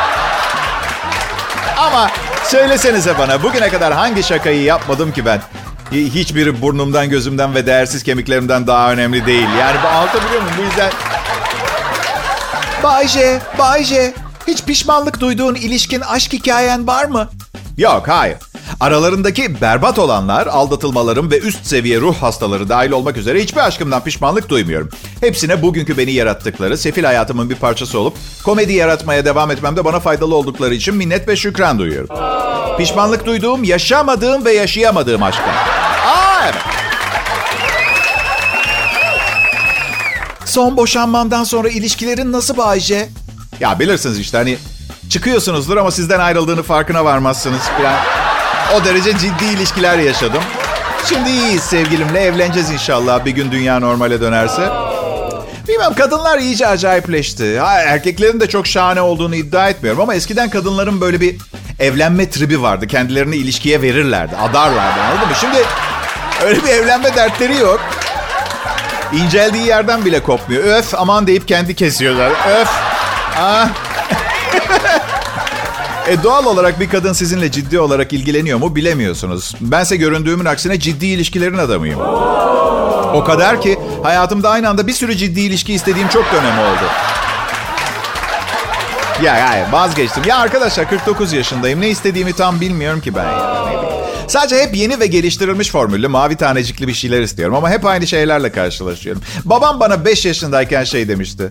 Ama 1.78 2.10
söylesenize 2.44 3.18
bana 3.18 3.42
bugüne 3.42 3.68
kadar 3.68 3.92
hangi 3.92 4.22
şakayı 4.22 4.62
yapmadım 4.62 5.12
ki 5.12 5.26
ben? 5.26 5.40
Hiçbiri 5.92 6.62
burnumdan, 6.62 7.10
gözümden 7.10 7.54
ve 7.54 7.66
değersiz 7.66 8.02
kemiklerimden 8.02 8.66
daha 8.66 8.92
önemli 8.92 9.26
değil. 9.26 9.48
Yani 9.60 9.78
anlatabiliyor 9.78 10.42
muyum? 10.42 10.54
Bu 10.58 10.62
yüzden... 10.62 10.90
Bayce, 12.82 13.40
Bayce, 13.58 14.14
hiç 14.46 14.64
pişmanlık 14.64 15.20
duyduğun 15.20 15.54
ilişkin, 15.54 16.00
aşk 16.00 16.32
hikayen 16.32 16.86
var 16.86 17.04
mı? 17.04 17.28
Yok, 17.78 18.08
hayır. 18.08 18.36
Aralarındaki 18.80 19.60
berbat 19.60 19.98
olanlar, 19.98 20.46
aldatılmalarım 20.46 21.30
ve 21.30 21.38
üst 21.38 21.66
seviye 21.66 22.00
ruh 22.00 22.16
hastaları 22.16 22.68
dahil 22.68 22.90
olmak 22.90 23.16
üzere 23.16 23.42
hiçbir 23.42 23.60
aşkımdan 23.60 24.04
pişmanlık 24.04 24.48
duymuyorum. 24.48 24.88
Hepsine 25.20 25.62
bugünkü 25.62 25.98
beni 25.98 26.12
yarattıkları, 26.12 26.78
sefil 26.78 27.04
hayatımın 27.04 27.50
bir 27.50 27.54
parçası 27.54 27.98
olup 27.98 28.14
komedi 28.44 28.72
yaratmaya 28.72 29.24
devam 29.24 29.50
etmemde 29.50 29.84
bana 29.84 30.00
faydalı 30.00 30.34
oldukları 30.34 30.74
için 30.74 30.94
minnet 30.94 31.28
ve 31.28 31.36
şükran 31.36 31.78
duyuyorum. 31.78 32.16
Pişmanlık 32.78 33.26
duyduğum, 33.26 33.64
yaşamadığım 33.64 34.44
ve 34.44 34.52
yaşayamadığım 34.52 35.22
aşklar. 35.22 35.54
Aa 36.06 36.44
evet. 36.44 36.62
Son 40.44 40.76
boşanmamdan 40.76 41.44
sonra 41.44 41.68
ilişkilerin 41.68 42.32
nasıl 42.32 42.56
Bayce? 42.56 43.08
Ya 43.60 43.78
bilirsiniz 43.78 44.18
işte 44.18 44.38
hani 44.38 44.58
çıkıyorsunuzdur 45.10 45.76
ama 45.76 45.90
sizden 45.90 46.20
ayrıldığını 46.20 46.62
farkına 46.62 47.04
varmazsınız 47.04 47.62
falan. 47.62 48.27
O 48.76 48.84
derece 48.84 49.18
ciddi 49.18 49.44
ilişkiler 49.44 49.98
yaşadım. 49.98 50.42
Şimdi 51.08 51.30
iyiyiz 51.30 51.62
sevgilimle 51.62 52.20
evleneceğiz 52.20 52.70
inşallah 52.70 53.24
bir 53.24 53.30
gün 53.30 53.52
dünya 53.52 53.78
normale 53.78 54.20
dönerse. 54.20 54.68
Bilmem 55.68 55.94
kadınlar 55.94 56.38
iyice 56.38 56.66
acayipleşti. 56.66 57.58
Ha, 57.58 57.80
erkeklerin 57.80 58.40
de 58.40 58.48
çok 58.48 58.66
şahane 58.66 59.00
olduğunu 59.00 59.34
iddia 59.34 59.68
etmiyorum 59.68 60.00
ama 60.00 60.14
eskiden 60.14 60.50
kadınların 60.50 61.00
böyle 61.00 61.20
bir 61.20 61.36
evlenme 61.78 62.30
tribi 62.30 62.62
vardı. 62.62 62.86
Kendilerini 62.86 63.36
ilişkiye 63.36 63.82
verirlerdi, 63.82 64.36
adarlardı 64.36 65.00
anladın 65.00 65.28
mı? 65.28 65.34
Şimdi 65.40 65.58
öyle 66.44 66.64
bir 66.64 66.68
evlenme 66.68 67.16
dertleri 67.16 67.56
yok. 67.56 67.80
İnceldiği 69.12 69.66
yerden 69.66 70.04
bile 70.04 70.22
kopmuyor. 70.22 70.64
Öf 70.64 70.94
aman 70.94 71.26
deyip 71.26 71.48
kendi 71.48 71.74
kesiyorlar. 71.74 72.30
Öf. 72.30 72.68
Ah. 73.38 73.68
E 76.08 76.22
doğal 76.22 76.46
olarak 76.46 76.80
bir 76.80 76.88
kadın 76.88 77.12
sizinle 77.12 77.50
ciddi 77.50 77.80
olarak 77.80 78.12
ilgileniyor 78.12 78.58
mu 78.58 78.76
bilemiyorsunuz. 78.76 79.54
Bense 79.60 79.96
göründüğümün 79.96 80.44
aksine 80.44 80.80
ciddi 80.80 81.06
ilişkilerin 81.06 81.58
adamıyım. 81.58 82.00
O 83.14 83.24
kadar 83.24 83.60
ki 83.60 83.78
hayatımda 84.02 84.50
aynı 84.50 84.68
anda 84.68 84.86
bir 84.86 84.92
sürü 84.92 85.16
ciddi 85.16 85.40
ilişki 85.40 85.74
istediğim 85.74 86.08
çok 86.08 86.24
dönem 86.32 86.58
oldu. 86.58 86.84
Ya 89.22 89.36
ya 89.36 89.68
vazgeçtim. 89.72 90.22
Ya 90.26 90.38
arkadaşlar 90.38 90.88
49 90.90 91.32
yaşındayım. 91.32 91.80
Ne 91.80 91.88
istediğimi 91.88 92.32
tam 92.32 92.60
bilmiyorum 92.60 93.00
ki 93.00 93.14
ben. 93.14 93.26
Sadece 94.28 94.62
hep 94.62 94.76
yeni 94.76 95.00
ve 95.00 95.06
geliştirilmiş 95.06 95.70
formüllü 95.70 96.08
mavi 96.08 96.36
tanecikli 96.36 96.88
bir 96.88 96.94
şeyler 96.94 97.20
istiyorum 97.20 97.54
ama 97.54 97.70
hep 97.70 97.86
aynı 97.86 98.06
şeylerle 98.06 98.52
karşılaşıyorum. 98.52 99.22
Babam 99.44 99.80
bana 99.80 100.04
5 100.04 100.26
yaşındayken 100.26 100.84
şey 100.84 101.08
demişti. 101.08 101.50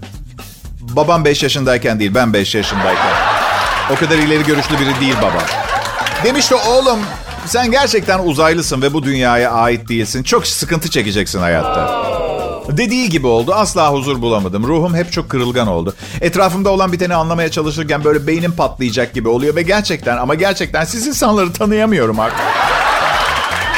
Babam 0.82 1.26
5 1.26 1.44
yaşındayken 1.44 2.00
değil 2.00 2.12
ben 2.16 2.34
5 2.34 2.56
yaşındayken. 2.56 3.37
O 3.92 3.96
kadar 3.96 4.18
ileri 4.18 4.44
görüşlü 4.44 4.80
biri 4.80 5.00
değil 5.02 5.16
baba. 5.18 5.44
Demişti 6.24 6.56
oğlum 6.56 7.00
sen 7.46 7.72
gerçekten 7.72 8.20
uzaylısın 8.20 8.82
ve 8.82 8.94
bu 8.94 9.04
dünyaya 9.04 9.52
ait 9.52 9.90
değilsin. 9.90 10.24
Çok 10.24 10.48
sıkıntı 10.48 10.90
çekeceksin 10.90 11.40
hayatta. 11.40 12.08
Dediği 12.70 13.10
gibi 13.10 13.28
oldu. 13.28 13.54
Asla 13.54 13.94
huzur 13.94 14.22
bulamadım. 14.22 14.68
Ruhum 14.68 14.96
hep 14.96 15.12
çok 15.12 15.30
kırılgan 15.30 15.68
oldu. 15.68 15.96
Etrafımda 16.22 16.70
olan 16.70 16.92
biteni 16.92 17.16
anlamaya 17.16 17.52
çalışırken 17.52 18.04
böyle 18.04 18.28
beynim 18.28 18.52
patlayacak 18.52 19.14
gibi 19.14 19.30
oluyor. 19.30 19.56
Ve 19.56 19.62
gerçekten 19.62 20.18
ama 20.18 20.36
gerçekten 20.36 20.86
siz 20.86 21.08
insanları 21.08 21.54
tanıyamıyorum 21.54 22.20
artık. 22.20 22.40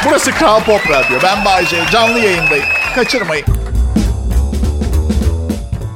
Burası 0.05 0.31
Kral 0.31 0.59
Pop 0.59 0.89
Radyo. 0.89 1.19
Ben 1.23 1.45
Bayce. 1.45 1.77
Canlı 1.91 2.19
yayındayım. 2.19 2.65
Kaçırmayın. 2.95 3.45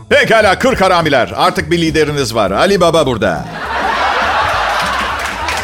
Pekala 0.10 0.60
kırk 0.60 0.82
haramiler. 0.82 1.34
Artık 1.36 1.72
bir 1.72 1.82
lideriniz 1.82 2.36
var. 2.36 2.52
Ali 2.52 2.82
Baba 2.82 3.06
burada. 3.06 3.46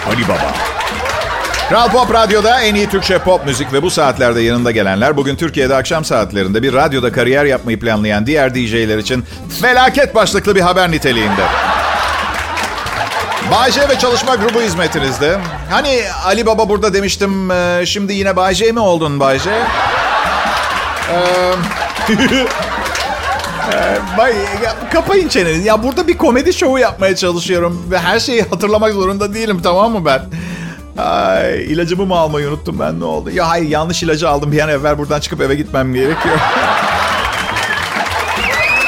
Ali 0.10 0.28
Baba. 0.28 0.54
Kral 1.70 1.92
Pop 1.92 2.14
Radyo'da 2.14 2.62
en 2.62 2.76
iyi 2.76 2.90
Türkçe 2.90 3.18
pop 3.20 3.46
müzik 3.46 3.74
ve 3.74 3.82
bu 3.82 3.90
saatlerde 3.90 4.42
yanında 4.42 4.72
gelenler 4.72 5.18
bugün 5.18 5.36
Türkiye'de 5.36 5.76
akşam 5.76 6.06
saatlerinde 6.06 6.64
bir 6.64 6.74
radyoda 6.74 7.12
kariyer 7.12 7.46
yapmayı 7.46 7.80
planlayan 7.80 8.26
diğer 8.26 8.56
DJ'ler 8.56 8.98
için 8.98 9.26
felaket 9.62 10.16
başlıklı 10.16 10.56
bir 10.56 10.62
haber 10.62 10.92
niteliğinde. 10.92 11.42
Bayce 13.52 13.90
ve 13.90 14.00
çalışma 14.00 14.36
grubu 14.36 14.62
hizmetinizde. 14.62 15.38
Hani 15.70 16.02
Ali 16.26 16.46
Baba 16.46 16.70
burada 16.70 16.94
demiştim, 16.94 17.52
e, 17.52 17.86
şimdi 17.86 18.14
yine 18.14 18.36
Bayce 18.36 18.72
mi 18.72 18.80
oldun 18.80 19.20
Bayce? 19.20 19.52
Ee, 21.12 21.54
Bay, 24.18 24.34
ya, 24.64 24.76
kapayın 24.94 25.28
çenenizi. 25.28 25.68
Ya 25.68 25.84
burada 25.84 26.08
bir 26.08 26.18
komedi 26.18 26.54
şovu 26.54 26.80
yapmaya 26.80 27.16
çalışıyorum. 27.16 27.86
Ve 27.92 28.00
her 28.00 28.20
şeyi 28.20 28.42
hatırlamak 28.42 28.94
zorunda 28.94 29.34
değilim 29.34 29.60
tamam 29.64 29.92
mı 29.92 30.06
ben? 30.06 30.22
Ay, 31.04 31.64
ilacımı 31.64 32.06
mı 32.06 32.16
almayı 32.16 32.48
unuttum 32.48 32.80
ben 32.80 33.00
ne 33.00 33.04
oldu? 33.06 33.30
Ya 33.34 33.50
hayır 33.50 33.70
yanlış 33.70 34.04
ilacı 34.04 34.30
aldım. 34.30 34.52
Bir 34.52 34.60
an 34.60 34.70
evvel 34.70 34.98
buradan 34.98 35.20
çıkıp 35.20 35.42
eve 35.42 35.56
gitmem 35.56 35.94
gerekiyor. 35.94 36.38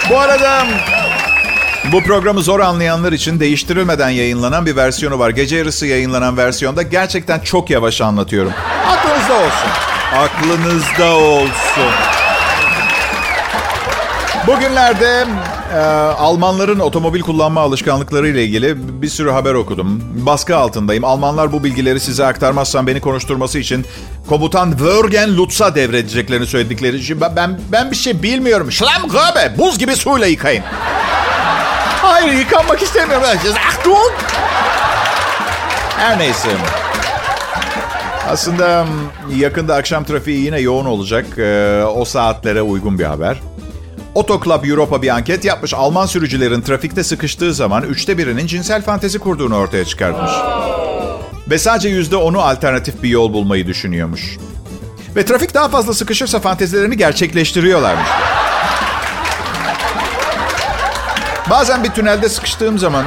Bu 0.09 0.19
arada 0.19 0.65
bu 1.91 2.03
programı 2.03 2.41
zor 2.41 2.59
anlayanlar 2.59 3.11
için 3.11 3.39
değiştirilmeden 3.39 4.09
yayınlanan 4.09 4.65
bir 4.65 4.75
versiyonu 4.75 5.19
var. 5.19 5.29
Gece 5.29 5.57
yarısı 5.57 5.85
yayınlanan 5.87 6.37
versiyonda 6.37 6.81
gerçekten 6.81 7.39
çok 7.39 7.69
yavaş 7.69 8.01
anlatıyorum. 8.01 8.51
Aklınızda 8.87 9.33
olsun. 9.33 9.69
Aklınızda 10.17 11.15
olsun. 11.15 12.10
Bugünlerde 14.55 15.25
e, 15.73 15.77
Almanların 16.17 16.79
otomobil 16.79 17.21
kullanma 17.21 17.61
alışkanlıkları 17.61 18.27
ile 18.27 18.43
ilgili 18.43 19.01
bir 19.01 19.07
sürü 19.07 19.31
haber 19.31 19.53
okudum. 19.53 20.03
Baskı 20.25 20.57
altındayım. 20.57 21.03
Almanlar 21.03 21.51
bu 21.51 21.63
bilgileri 21.63 21.99
size 21.99 22.25
aktarmazsam 22.25 22.87
beni 22.87 23.01
konuşturması 23.01 23.59
için 23.59 23.85
komutan 24.29 24.71
Wörgen 24.71 25.37
Lutz'a 25.37 25.75
devredeceklerini 25.75 26.45
söyledikleri 26.45 26.97
için 26.97 27.21
ben, 27.21 27.35
ben, 27.35 27.59
ben 27.71 27.91
bir 27.91 27.95
şey 27.95 28.23
bilmiyorum. 28.23 28.71
Schlammgröbe, 28.71 29.57
buz 29.57 29.79
gibi 29.79 29.95
suyla 29.95 30.27
yıkayın. 30.27 30.63
Hayır 32.01 32.33
yıkanmak 32.33 32.81
istemiyorum. 32.81 33.27
Achtung! 33.67 34.11
Her 35.97 36.19
neyse. 36.19 36.49
Aslında 38.29 38.85
yakında 39.35 39.75
akşam 39.75 40.03
trafiği 40.03 40.45
yine 40.45 40.59
yoğun 40.59 40.85
olacak. 40.85 41.25
Ee, 41.37 41.83
o 41.95 42.05
saatlere 42.05 42.61
uygun 42.61 42.99
bir 42.99 43.05
haber. 43.05 43.37
Auto 44.15 44.41
Europa 44.63 45.01
bir 45.01 45.09
anket 45.09 45.45
yapmış. 45.45 45.73
Alman 45.73 46.05
sürücülerin 46.05 46.61
trafikte 46.61 47.03
sıkıştığı 47.03 47.53
zaman 47.53 47.83
üçte 47.83 48.17
birinin 48.17 48.47
cinsel 48.47 48.81
fantezi 48.81 49.19
kurduğunu 49.19 49.55
ortaya 49.55 49.85
çıkartmış. 49.85 50.31
Ve 51.49 51.57
sadece 51.57 51.89
yüzde 51.89 52.15
onu 52.15 52.41
alternatif 52.41 53.03
bir 53.03 53.09
yol 53.09 53.33
bulmayı 53.33 53.67
düşünüyormuş. 53.67 54.37
Ve 55.15 55.25
trafik 55.25 55.53
daha 55.53 55.69
fazla 55.69 55.93
sıkışırsa 55.93 56.39
fantezilerini 56.39 56.97
gerçekleştiriyorlarmış. 56.97 58.09
Bazen 61.49 61.83
bir 61.83 61.89
tünelde 61.89 62.29
sıkıştığım 62.29 62.79
zaman 62.79 63.05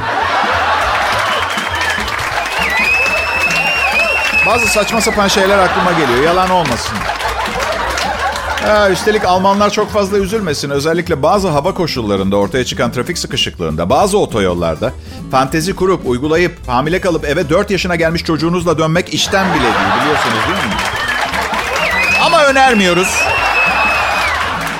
bazı 4.47 4.67
saçma 4.67 5.01
sapan 5.01 5.27
şeyler 5.27 5.57
aklıma 5.57 5.91
geliyor. 5.91 6.23
Yalan 6.23 6.49
olmasın. 6.49 6.97
Ha, 8.65 8.89
üstelik 8.89 9.25
Almanlar 9.25 9.69
çok 9.69 9.89
fazla 9.89 10.17
üzülmesin. 10.17 10.69
Özellikle 10.69 11.23
bazı 11.23 11.47
hava 11.47 11.73
koşullarında 11.73 12.35
ortaya 12.35 12.65
çıkan 12.65 12.91
trafik 12.91 13.17
sıkışıklığında, 13.17 13.89
bazı 13.89 14.17
otoyollarda 14.17 14.93
fantezi 15.31 15.75
kurup, 15.75 16.01
uygulayıp, 16.05 16.67
hamile 16.67 17.01
kalıp 17.01 17.25
eve 17.25 17.49
4 17.49 17.71
yaşına 17.71 17.95
gelmiş 17.95 18.23
çocuğunuzla 18.23 18.77
dönmek 18.77 19.13
işten 19.13 19.53
bile 19.53 19.63
değil 19.63 20.01
biliyorsunuz 20.01 20.39
değil 20.47 20.67
mi? 20.67 20.73
Ama 22.25 22.45
önermiyoruz. 22.45 23.21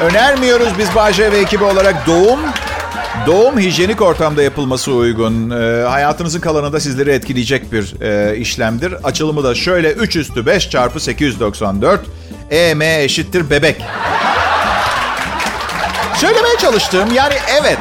Önermiyoruz 0.01 0.69
biz 0.77 0.95
Bahçe 0.95 1.31
ve 1.31 1.37
ekibi 1.37 1.63
olarak 1.63 2.07
doğum 2.07 2.39
Doğum 3.27 3.59
hijyenik 3.59 4.01
ortamda 4.01 4.43
yapılması 4.43 4.91
uygun. 4.91 5.49
E, 5.49 5.83
hayatınızın 5.83 6.39
kalanında 6.39 6.79
sizleri 6.79 7.11
etkileyecek 7.11 7.71
bir 7.71 8.01
e, 8.01 8.37
işlemdir. 8.37 8.93
Açılımı 9.03 9.43
da 9.43 9.55
şöyle 9.55 9.91
3 9.91 10.15
üstü 10.15 10.45
5 10.45 10.69
çarpı 10.69 10.99
894 10.99 12.01
EM 12.51 12.81
eşittir 12.81 13.49
bebek. 13.49 13.81
Söylemeye 16.15 16.57
çalıştığım 16.57 17.13
yani 17.13 17.33
evet 17.61 17.77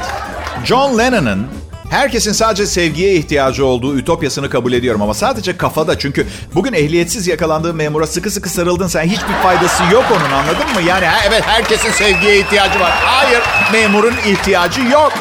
John 0.64 0.98
Lennon'ın 0.98 1.46
herkesin 1.90 2.32
sadece 2.32 2.66
sevgiye 2.66 3.14
ihtiyacı 3.14 3.66
olduğu 3.66 3.98
ütopyasını 3.98 4.50
kabul 4.50 4.72
ediyorum 4.72 5.02
ama 5.02 5.14
sadece 5.14 5.56
kafada 5.56 5.98
çünkü 5.98 6.26
bugün 6.54 6.72
ehliyetsiz 6.72 7.26
yakalandığı 7.26 7.74
memura 7.74 8.06
sıkı 8.06 8.30
sıkı 8.30 8.48
sarıldın 8.48 8.86
sen 8.86 9.04
hiçbir 9.04 9.34
faydası 9.42 9.82
yok 9.92 10.04
onun 10.10 10.32
anladın 10.32 10.74
mı? 10.74 10.88
Yani 10.88 11.06
evet 11.28 11.42
herkesin 11.46 11.90
sevgiye 11.90 12.38
ihtiyacı 12.38 12.80
var. 12.80 12.90
Hayır 12.90 13.42
memurun 13.72 14.14
ihtiyacı 14.26 14.80
yok. 14.80 15.12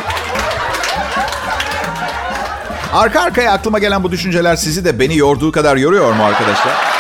Arka 2.94 3.22
arkaya 3.22 3.52
aklıma 3.52 3.80
gelen 3.80 4.04
bu 4.04 4.12
düşünceler 4.12 4.56
sizi 4.56 4.86
de 4.86 5.00
beni 5.00 5.18
yorduğu 5.18 5.52
kadar 5.52 5.78
yoruyor 5.78 6.14
mu 6.14 6.24
arkadaşlar? 6.24 6.93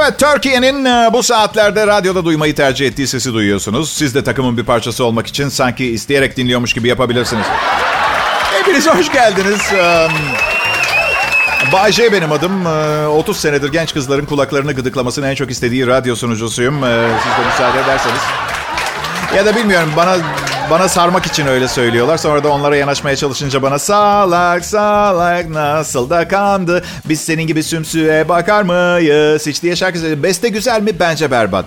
Evet, 0.00 0.18
Türkiye'nin 0.18 0.84
e, 0.84 1.12
bu 1.12 1.22
saatlerde 1.22 1.86
radyoda 1.86 2.24
duymayı 2.24 2.54
tercih 2.54 2.86
ettiği 2.86 3.06
sesi 3.06 3.34
duyuyorsunuz. 3.34 3.92
Siz 3.92 4.14
de 4.14 4.24
takımın 4.24 4.56
bir 4.56 4.64
parçası 4.64 5.04
olmak 5.04 5.26
için 5.26 5.48
sanki 5.48 5.86
isteyerek 5.86 6.36
dinliyormuş 6.36 6.72
gibi 6.72 6.88
yapabilirsiniz. 6.88 7.46
Hepiniz 8.58 8.88
hoş 8.88 9.12
geldiniz. 9.12 9.60
Bay 11.72 11.92
J 11.92 12.12
benim 12.12 12.32
adım. 12.32 12.66
30 13.06 13.36
e, 13.36 13.40
senedir 13.40 13.72
genç 13.72 13.94
kızların 13.94 14.26
kulaklarını 14.26 14.72
gıdıklamasını 14.72 15.28
en 15.28 15.34
çok 15.34 15.50
istediği 15.50 15.86
radyo 15.86 16.16
sunucusuyum. 16.16 16.84
E, 16.84 17.08
siz 17.22 17.32
de 17.32 17.46
müsaade 17.46 17.80
ederseniz. 17.80 18.20
Ya 19.36 19.46
da 19.46 19.56
bilmiyorum 19.56 19.92
bana 19.96 20.16
bana 20.70 20.88
sarmak 20.88 21.26
için 21.26 21.46
öyle 21.46 21.68
söylüyorlar. 21.68 22.16
Sonra 22.16 22.44
da 22.44 22.48
onlara 22.48 22.76
yanaşmaya 22.76 23.16
çalışınca 23.16 23.62
bana 23.62 23.78
salak 23.78 24.64
salak 24.64 25.48
nasıl 25.48 26.10
da 26.10 26.28
kandı. 26.28 26.84
Biz 27.04 27.20
senin 27.20 27.42
gibi 27.46 27.62
sümsüğe 27.62 28.28
bakar 28.28 28.62
mıyız? 28.62 29.46
Hiç 29.46 29.62
diye 29.62 29.76
şarkı 29.76 29.98
söylüyor. 29.98 30.22
Beste 30.22 30.48
güzel 30.48 30.82
mi? 30.82 30.90
Bence 31.00 31.30
berbat. 31.30 31.64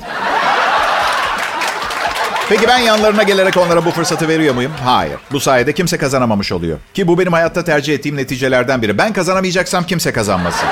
Peki 2.49 2.67
ben 2.67 2.77
yanlarına 2.77 3.23
gelerek 3.23 3.57
onlara 3.57 3.85
bu 3.85 3.91
fırsatı 3.91 4.27
veriyor 4.27 4.55
muyum? 4.55 4.71
Hayır. 4.85 5.17
Bu 5.31 5.39
sayede 5.39 5.73
kimse 5.73 5.97
kazanamamış 5.97 6.51
oluyor. 6.51 6.77
Ki 6.93 7.07
bu 7.07 7.19
benim 7.19 7.33
hayatta 7.33 7.63
tercih 7.63 7.93
ettiğim 7.93 8.15
neticelerden 8.17 8.81
biri. 8.81 8.97
Ben 8.97 9.13
kazanamayacaksam 9.13 9.83
kimse 9.83 10.13
kazanmasın. 10.13 10.67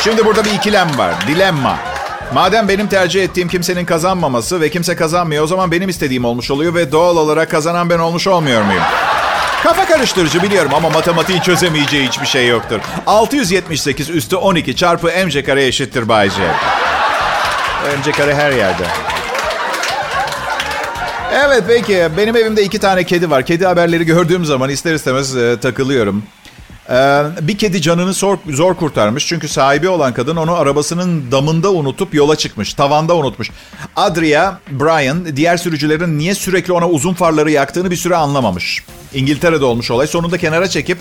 Şimdi 0.00 0.26
burada 0.26 0.44
bir 0.44 0.50
ikilem 0.50 0.98
var. 0.98 1.14
Dilemma. 1.26 1.95
Madem 2.34 2.68
benim 2.68 2.88
tercih 2.88 3.24
ettiğim 3.24 3.48
kimsenin 3.48 3.84
kazanmaması 3.84 4.60
ve 4.60 4.70
kimse 4.70 4.96
kazanmıyor 4.96 5.44
o 5.44 5.46
zaman 5.46 5.70
benim 5.70 5.88
istediğim 5.88 6.24
olmuş 6.24 6.50
oluyor 6.50 6.74
ve 6.74 6.92
doğal 6.92 7.16
olarak 7.16 7.50
kazanan 7.50 7.90
ben 7.90 7.98
olmuş 7.98 8.26
olmuyor 8.26 8.62
muyum? 8.62 8.82
Kafa 9.62 9.84
karıştırıcı 9.86 10.42
biliyorum 10.42 10.74
ama 10.74 10.90
matematiğin 10.90 11.40
çözemeyeceği 11.40 12.08
hiçbir 12.08 12.26
şey 12.26 12.48
yoktur. 12.48 12.80
678 13.06 14.10
üstü 14.10 14.36
12 14.36 14.76
çarpı 14.76 15.26
mc 15.26 15.44
kare 15.44 15.66
eşittir 15.66 16.08
Bay 16.08 16.30
J. 16.30 16.36
mc 17.98 18.12
kare 18.12 18.34
her 18.34 18.52
yerde. 18.52 18.84
Evet 21.32 21.64
peki 21.68 22.08
benim 22.16 22.36
evimde 22.36 22.62
iki 22.62 22.78
tane 22.78 23.04
kedi 23.04 23.30
var. 23.30 23.46
Kedi 23.46 23.66
haberleri 23.66 24.04
gördüğüm 24.06 24.44
zaman 24.44 24.70
ister 24.70 24.94
istemez 24.94 25.36
e, 25.36 25.60
takılıyorum. 25.60 26.22
Ee, 26.90 27.22
bir 27.40 27.58
kedi 27.58 27.82
canını 27.82 28.12
zor, 28.12 28.38
zor 28.50 28.74
kurtarmış. 28.74 29.26
Çünkü 29.26 29.48
sahibi 29.48 29.88
olan 29.88 30.14
kadın 30.14 30.36
onu 30.36 30.52
arabasının 30.52 31.32
damında 31.32 31.72
unutup 31.72 32.14
yola 32.14 32.36
çıkmış. 32.36 32.74
Tavanda 32.74 33.16
unutmuş. 33.16 33.50
Adria, 33.96 34.58
Brian 34.70 35.36
diğer 35.36 35.56
sürücülerin 35.56 36.18
niye 36.18 36.34
sürekli 36.34 36.72
ona 36.72 36.88
uzun 36.88 37.14
farları 37.14 37.50
yaktığını 37.50 37.90
bir 37.90 37.96
süre 37.96 38.16
anlamamış. 38.16 38.84
İngiltere'de 39.14 39.64
olmuş 39.64 39.90
olay. 39.90 40.06
Sonunda 40.06 40.38
kenara 40.38 40.68
çekip 40.68 40.98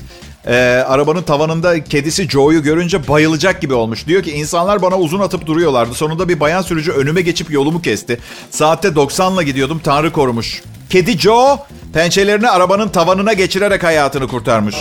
e, 0.47 0.55
arabanın 0.87 1.21
tavanında 1.21 1.83
kedisi 1.83 2.29
Joe'yu 2.29 2.63
görünce 2.63 3.07
bayılacak 3.07 3.61
gibi 3.61 3.73
olmuş. 3.73 4.07
Diyor 4.07 4.23
ki 4.23 4.31
insanlar 4.31 4.81
bana 4.81 4.99
uzun 4.99 5.19
atıp 5.19 5.45
duruyorlardı. 5.45 5.93
Sonunda 5.93 6.29
bir 6.29 6.39
bayan 6.39 6.61
sürücü 6.61 6.91
önüme 6.91 7.21
geçip 7.21 7.51
yolumu 7.51 7.81
kesti. 7.81 8.19
Saatte 8.51 8.87
90'la 8.87 9.43
gidiyordum. 9.43 9.81
Tanrı 9.83 10.11
korumuş. 10.11 10.61
Kedi 10.89 11.17
Joe 11.17 11.59
pençelerini 11.93 12.49
arabanın 12.49 12.87
tavanına 12.87 13.33
geçirerek 13.33 13.83
hayatını 13.83 14.27
kurtarmış. 14.27 14.75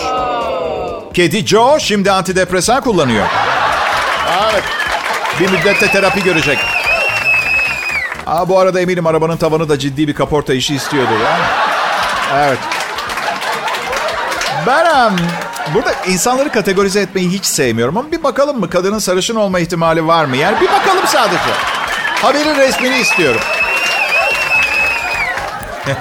Kedi 1.14 1.46
Joe 1.46 1.78
şimdi 1.78 2.10
antidepresan 2.10 2.80
kullanıyor. 2.80 3.26
Evet. 4.52 4.62
Bir 5.40 5.50
müddette 5.50 5.88
terapi 5.90 6.22
görecek. 6.22 6.58
Aa, 8.26 8.48
bu 8.48 8.58
arada 8.58 8.80
eminim 8.80 9.06
arabanın 9.06 9.36
tavanı 9.36 9.68
da 9.68 9.78
ciddi 9.78 10.08
bir 10.08 10.14
kaporta 10.14 10.54
işi 10.54 10.74
istiyordu. 10.74 11.10
Ha? 11.24 11.38
Evet. 12.38 12.58
Ben 14.66 15.12
burada 15.74 15.94
insanları 16.08 16.52
kategorize 16.52 17.00
etmeyi 17.00 17.30
hiç 17.30 17.44
sevmiyorum 17.44 17.96
ama 17.96 18.12
bir 18.12 18.22
bakalım 18.22 18.60
mı 18.60 18.70
kadının 18.70 18.98
sarışın 18.98 19.36
olma 19.36 19.60
ihtimali 19.60 20.06
var 20.06 20.24
mı? 20.24 20.36
Yani 20.36 20.60
bir 20.60 20.68
bakalım 20.68 21.06
sadece. 21.06 21.50
Haberin 22.22 22.56
resmini 22.56 22.98
istiyorum. 22.98 23.40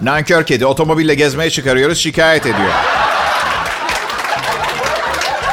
Nankör 0.00 0.46
kedi 0.46 0.66
otomobille 0.66 1.14
gezmeye 1.14 1.50
çıkarıyoruz 1.50 1.98
şikayet 1.98 2.46
ediyor. 2.46 2.72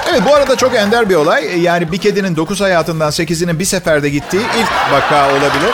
Evet 0.09 0.21
bu 0.25 0.35
arada 0.35 0.55
çok 0.55 0.75
ender 0.75 1.09
bir 1.09 1.15
olay. 1.15 1.61
Yani 1.61 1.91
bir 1.91 1.97
kedinin 1.97 2.35
9 2.35 2.61
hayatından 2.61 3.09
8'inin 3.09 3.59
bir 3.59 3.65
seferde 3.65 4.09
gittiği 4.09 4.41
ilk 4.41 4.93
vaka 4.93 5.29
olabilir. 5.29 5.73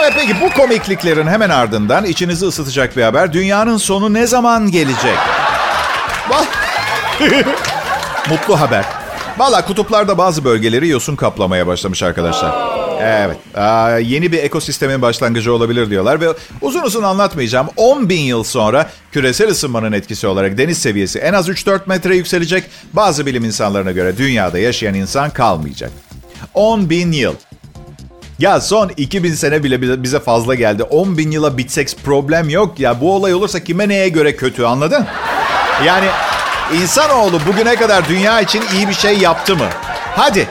Evet 0.00 0.12
peki 0.16 0.40
bu 0.40 0.50
komikliklerin 0.50 1.26
hemen 1.26 1.50
ardından 1.50 2.04
içinizi 2.04 2.46
ısıtacak 2.46 2.96
bir 2.96 3.02
haber. 3.02 3.32
Dünyanın 3.32 3.76
sonu 3.76 4.14
ne 4.14 4.26
zaman 4.26 4.70
gelecek? 4.70 5.18
Mutlu 8.30 8.60
haber. 8.60 8.84
Valla 9.38 9.64
kutuplarda 9.64 10.18
bazı 10.18 10.44
bölgeleri 10.44 10.88
yosun 10.88 11.16
kaplamaya 11.16 11.66
başlamış 11.66 12.02
arkadaşlar. 12.02 12.77
Evet. 13.00 13.36
Aa, 13.54 13.98
yeni 13.98 14.32
bir 14.32 14.38
ekosistemin 14.38 15.02
başlangıcı 15.02 15.54
olabilir 15.54 15.90
diyorlar. 15.90 16.20
Ve 16.20 16.28
uzun 16.60 16.82
uzun 16.82 17.02
anlatmayacağım. 17.02 17.68
10 17.76 18.08
bin 18.08 18.20
yıl 18.20 18.44
sonra 18.44 18.90
küresel 19.12 19.48
ısınmanın 19.50 19.92
etkisi 19.92 20.26
olarak 20.26 20.58
deniz 20.58 20.78
seviyesi 20.78 21.18
en 21.18 21.32
az 21.32 21.48
3-4 21.48 21.80
metre 21.86 22.16
yükselecek. 22.16 22.64
Bazı 22.92 23.26
bilim 23.26 23.44
insanlarına 23.44 23.92
göre 23.92 24.16
dünyada 24.16 24.58
yaşayan 24.58 24.94
insan 24.94 25.30
kalmayacak. 25.30 25.90
10 26.54 26.90
bin 26.90 27.12
yıl. 27.12 27.34
Ya 28.38 28.60
son 28.60 28.90
2000 28.96 29.34
sene 29.34 29.62
bile 29.62 30.02
bize 30.02 30.20
fazla 30.20 30.54
geldi. 30.54 30.82
10 30.82 31.18
bin 31.18 31.30
yıla 31.30 31.58
bitsek 31.58 31.96
problem 32.04 32.48
yok. 32.48 32.80
Ya 32.80 33.00
bu 33.00 33.14
olay 33.14 33.34
olursa 33.34 33.64
kime 33.64 33.88
neye 33.88 34.08
göre 34.08 34.36
kötü 34.36 34.64
anladın? 34.64 35.06
Yani 35.86 36.06
insanoğlu 36.82 37.40
bugüne 37.46 37.76
kadar 37.76 38.08
dünya 38.08 38.40
için 38.40 38.62
iyi 38.74 38.88
bir 38.88 38.94
şey 38.94 39.18
yaptı 39.18 39.56
mı? 39.56 39.66
Hadi 40.16 40.46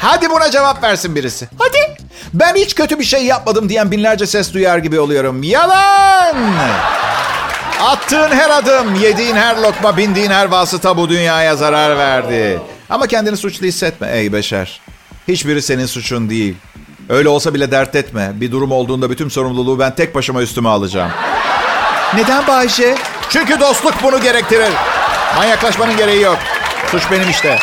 Hadi 0.00 0.30
buna 0.30 0.50
cevap 0.50 0.82
versin 0.82 1.14
birisi. 1.14 1.48
Hadi. 1.58 1.96
Ben 2.34 2.54
hiç 2.54 2.74
kötü 2.74 2.98
bir 2.98 3.04
şey 3.04 3.24
yapmadım 3.24 3.68
diyen 3.68 3.90
binlerce 3.90 4.26
ses 4.26 4.54
duyar 4.54 4.78
gibi 4.78 5.00
oluyorum. 5.00 5.42
Yalan. 5.42 6.36
Attığın 7.80 8.30
her 8.30 8.50
adım, 8.50 8.94
yediğin 8.94 9.36
her 9.36 9.56
lokma, 9.56 9.96
bindiğin 9.96 10.30
her 10.30 10.46
vasıta 10.46 10.96
bu 10.96 11.08
dünyaya 11.08 11.56
zarar 11.56 11.98
verdi. 11.98 12.60
Ama 12.90 13.06
kendini 13.06 13.36
suçlu 13.36 13.66
hissetme 13.66 14.08
ey 14.12 14.32
beşer. 14.32 14.80
Hiçbiri 15.28 15.62
senin 15.62 15.86
suçun 15.86 16.30
değil. 16.30 16.56
Öyle 17.08 17.28
olsa 17.28 17.54
bile 17.54 17.70
dert 17.70 17.96
etme. 17.96 18.30
Bir 18.34 18.52
durum 18.52 18.72
olduğunda 18.72 19.10
bütün 19.10 19.28
sorumluluğu 19.28 19.78
ben 19.78 19.94
tek 19.94 20.14
başıma 20.14 20.42
üstüme 20.42 20.68
alacağım. 20.68 21.10
Neden 22.14 22.46
Bayşe? 22.46 22.94
Çünkü 23.30 23.60
dostluk 23.60 23.94
bunu 24.02 24.20
gerektirir. 24.20 24.72
Manyaklaşmanın 25.36 25.96
gereği 25.96 26.22
yok. 26.22 26.38
Suç 26.90 27.02
benim 27.10 27.30
işte. 27.30 27.58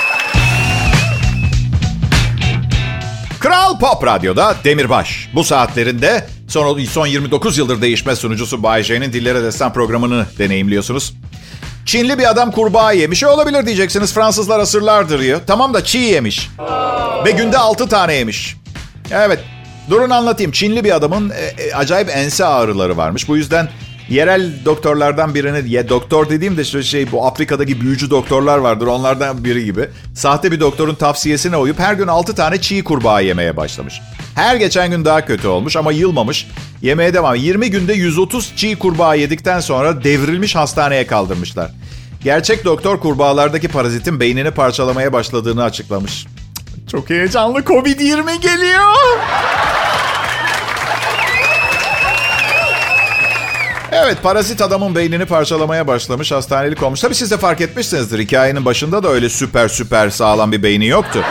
Kral 3.45 3.79
Pop 3.79 4.05
Radyo'da 4.05 4.55
Demirbaş. 4.63 5.29
Bu 5.33 5.43
saatlerinde 5.43 6.25
son, 6.47 6.83
son 6.83 7.07
29 7.07 7.57
yıldır 7.57 7.81
değişmez 7.81 8.19
sunucusu 8.19 8.63
Bay 8.63 8.83
J'nin 8.83 9.13
Dillere 9.13 9.43
Destan 9.43 9.73
programını 9.73 10.25
deneyimliyorsunuz. 10.37 11.13
Çinli 11.85 12.17
bir 12.17 12.29
adam 12.29 12.51
kurbağa 12.51 12.91
yemiş. 12.91 13.23
E 13.23 13.27
olabilir 13.27 13.65
diyeceksiniz. 13.65 14.13
Fransızlar 14.13 14.59
asırlardır 14.59 15.19
yiyor. 15.19 15.41
Tamam 15.47 15.73
da 15.73 15.83
çiğ 15.83 15.97
yemiş. 15.97 16.49
Ve 17.25 17.31
günde 17.31 17.57
6 17.57 17.89
tane 17.89 18.13
yemiş. 18.13 18.55
Evet. 19.11 19.39
Durun 19.89 20.09
anlatayım. 20.09 20.51
Çinli 20.51 20.83
bir 20.83 20.95
adamın 20.95 21.29
e, 21.29 21.63
e, 21.63 21.73
acayip 21.73 22.09
ense 22.09 22.45
ağrıları 22.45 22.97
varmış. 22.97 23.27
Bu 23.27 23.37
yüzden 23.37 23.69
yerel 24.09 24.51
doktorlardan 24.65 25.35
birini, 25.35 25.69
ya 25.69 25.89
doktor 25.89 26.29
dediğim 26.29 26.57
de 26.57 26.63
şu 26.63 26.83
şey 26.83 27.11
bu 27.11 27.27
Afrika'daki 27.27 27.81
büyücü 27.81 28.09
doktorlar 28.09 28.57
vardır 28.57 28.87
onlardan 28.87 29.43
biri 29.43 29.65
gibi. 29.65 29.89
Sahte 30.15 30.51
bir 30.51 30.59
doktorun 30.59 30.95
tavsiyesine 30.95 31.57
uyup 31.57 31.79
her 31.79 31.93
gün 31.93 32.07
6 32.07 32.35
tane 32.35 32.61
çiğ 32.61 32.83
kurbağa 32.83 33.21
yemeye 33.21 33.57
başlamış. 33.57 34.01
Her 34.35 34.55
geçen 34.55 34.91
gün 34.91 35.05
daha 35.05 35.25
kötü 35.25 35.47
olmuş 35.47 35.75
ama 35.75 35.91
yılmamış. 35.91 36.47
Yemeye 36.81 37.13
devam. 37.13 37.35
20 37.35 37.71
günde 37.71 37.93
130 37.93 38.53
çiğ 38.55 38.75
kurbağa 38.75 39.15
yedikten 39.15 39.59
sonra 39.59 40.03
devrilmiş 40.03 40.55
hastaneye 40.55 41.07
kaldırmışlar. 41.07 41.71
Gerçek 42.23 42.65
doktor 42.65 42.99
kurbağalardaki 42.99 43.67
parazitin 43.67 44.19
beynini 44.19 44.51
parçalamaya 44.51 45.13
başladığını 45.13 45.63
açıklamış. 45.63 46.25
Çok 46.91 47.09
heyecanlı 47.09 47.59
Covid-20 47.59 48.41
geliyor. 48.41 48.93
Evet 53.97 54.23
parazit 54.23 54.61
adamın 54.61 54.95
beynini 54.95 55.25
parçalamaya 55.25 55.87
başlamış 55.87 56.31
hastanelik 56.31 56.83
olmuş. 56.83 56.99
Tabii 56.99 57.15
siz 57.15 57.31
de 57.31 57.37
fark 57.37 57.61
etmişsinizdir. 57.61 58.19
Hikayenin 58.19 58.65
başında 58.65 59.03
da 59.03 59.09
öyle 59.09 59.29
süper 59.29 59.67
süper 59.67 60.09
sağlam 60.09 60.51
bir 60.51 60.63
beyni 60.63 60.87
yoktu. 60.87 61.23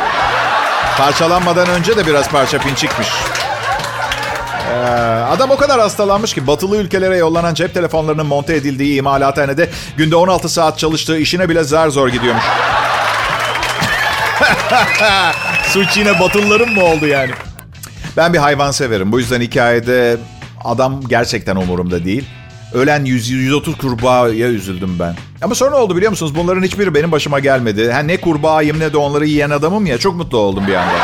Parçalanmadan 0.98 1.68
önce 1.68 1.96
de 1.96 2.06
biraz 2.06 2.28
parça 2.28 2.58
pinçikmiş. 2.58 3.08
Ee, 4.70 4.76
adam 5.30 5.50
o 5.50 5.56
kadar 5.56 5.80
hastalanmış 5.80 6.34
ki 6.34 6.46
batılı 6.46 6.76
ülkelere 6.76 7.16
yollanan 7.16 7.54
cep 7.54 7.74
telefonlarının 7.74 8.26
monte 8.26 8.54
edildiği 8.54 8.98
imalathanede 8.98 9.70
günde 9.96 10.16
16 10.16 10.48
saat 10.48 10.78
çalıştığı 10.78 11.18
işine 11.18 11.48
bile 11.48 11.64
zar 11.64 11.88
zor 11.88 12.08
gidiyormuş. 12.08 12.44
Suç 15.68 15.96
yine 15.96 16.20
batılıların 16.20 16.72
mı 16.72 16.84
oldu 16.84 17.06
yani? 17.06 17.30
Ben 18.16 18.32
bir 18.32 18.38
hayvan 18.38 18.70
severim. 18.70 19.12
Bu 19.12 19.20
yüzden 19.20 19.40
hikayede 19.40 20.16
adam 20.64 21.00
gerçekten 21.08 21.56
umurumda 21.56 22.04
değil. 22.04 22.24
Ölen 22.74 23.04
100-130 23.04 23.76
kurbağaya 23.76 24.48
üzüldüm 24.48 24.96
ben. 25.00 25.14
Ama 25.42 25.54
sonra 25.54 25.76
oldu 25.76 25.96
biliyor 25.96 26.10
musunuz? 26.10 26.34
Bunların 26.36 26.62
hiçbiri 26.62 26.94
benim 26.94 27.12
başıma 27.12 27.38
gelmedi. 27.38 27.92
Ha, 27.92 27.98
ne 27.98 28.16
kurbağayım 28.16 28.80
ne 28.80 28.92
de 28.92 28.96
onları 28.96 29.26
yiyen 29.26 29.50
adamım 29.50 29.86
ya. 29.86 29.98
Çok 29.98 30.14
mutlu 30.16 30.38
oldum 30.38 30.66
bir 30.66 30.74
anda. 30.74 30.94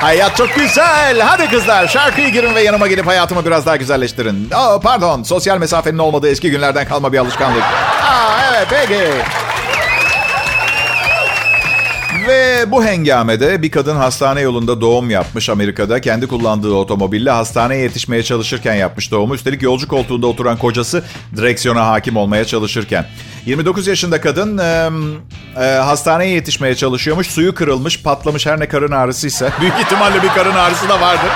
Hayat 0.00 0.36
çok 0.36 0.54
güzel. 0.54 1.20
Hadi 1.20 1.50
kızlar 1.50 1.88
şarkıyı 1.88 2.32
girin 2.32 2.54
ve 2.54 2.62
yanıma 2.62 2.86
gelip 2.86 3.06
hayatımı 3.06 3.44
biraz 3.46 3.66
daha 3.66 3.76
güzelleştirin. 3.76 4.48
Oh, 4.56 4.80
pardon 4.82 5.22
sosyal 5.22 5.58
mesafenin 5.58 5.98
olmadığı 5.98 6.28
eski 6.28 6.50
günlerden 6.50 6.88
kalma 6.88 7.12
bir 7.12 7.18
alışkanlık. 7.18 7.62
Aa, 7.62 8.40
evet 8.50 8.66
peki. 8.70 9.00
Ve 12.30 12.70
bu 12.70 12.84
hengamede 12.84 13.62
bir 13.62 13.70
kadın 13.70 13.96
hastane 13.96 14.40
yolunda 14.40 14.80
doğum 14.80 15.10
yapmış 15.10 15.48
Amerika'da. 15.48 16.00
Kendi 16.00 16.26
kullandığı 16.26 16.72
otomobille 16.72 17.30
hastaneye 17.30 17.82
yetişmeye 17.82 18.22
çalışırken 18.22 18.74
yapmış 18.74 19.10
doğumu. 19.10 19.34
Üstelik 19.34 19.62
yolcu 19.62 19.88
koltuğunda 19.88 20.26
oturan 20.26 20.58
kocası 20.58 21.04
direksiyona 21.36 21.86
hakim 21.86 22.16
olmaya 22.16 22.44
çalışırken. 22.44 23.06
29 23.46 23.86
yaşında 23.86 24.20
kadın 24.20 24.58
e, 24.58 24.90
e, 25.56 25.64
hastaneye 25.64 26.30
yetişmeye 26.30 26.74
çalışıyormuş. 26.74 27.26
Suyu 27.26 27.54
kırılmış, 27.54 28.02
patlamış 28.02 28.46
her 28.46 28.60
ne 28.60 28.68
karın 28.68 28.92
ağrısıysa. 28.92 29.50
Büyük 29.60 29.74
ihtimalle 29.80 30.22
bir 30.22 30.28
karın 30.28 30.54
ağrısı 30.54 30.88
da 30.88 31.00
vardır. 31.00 31.30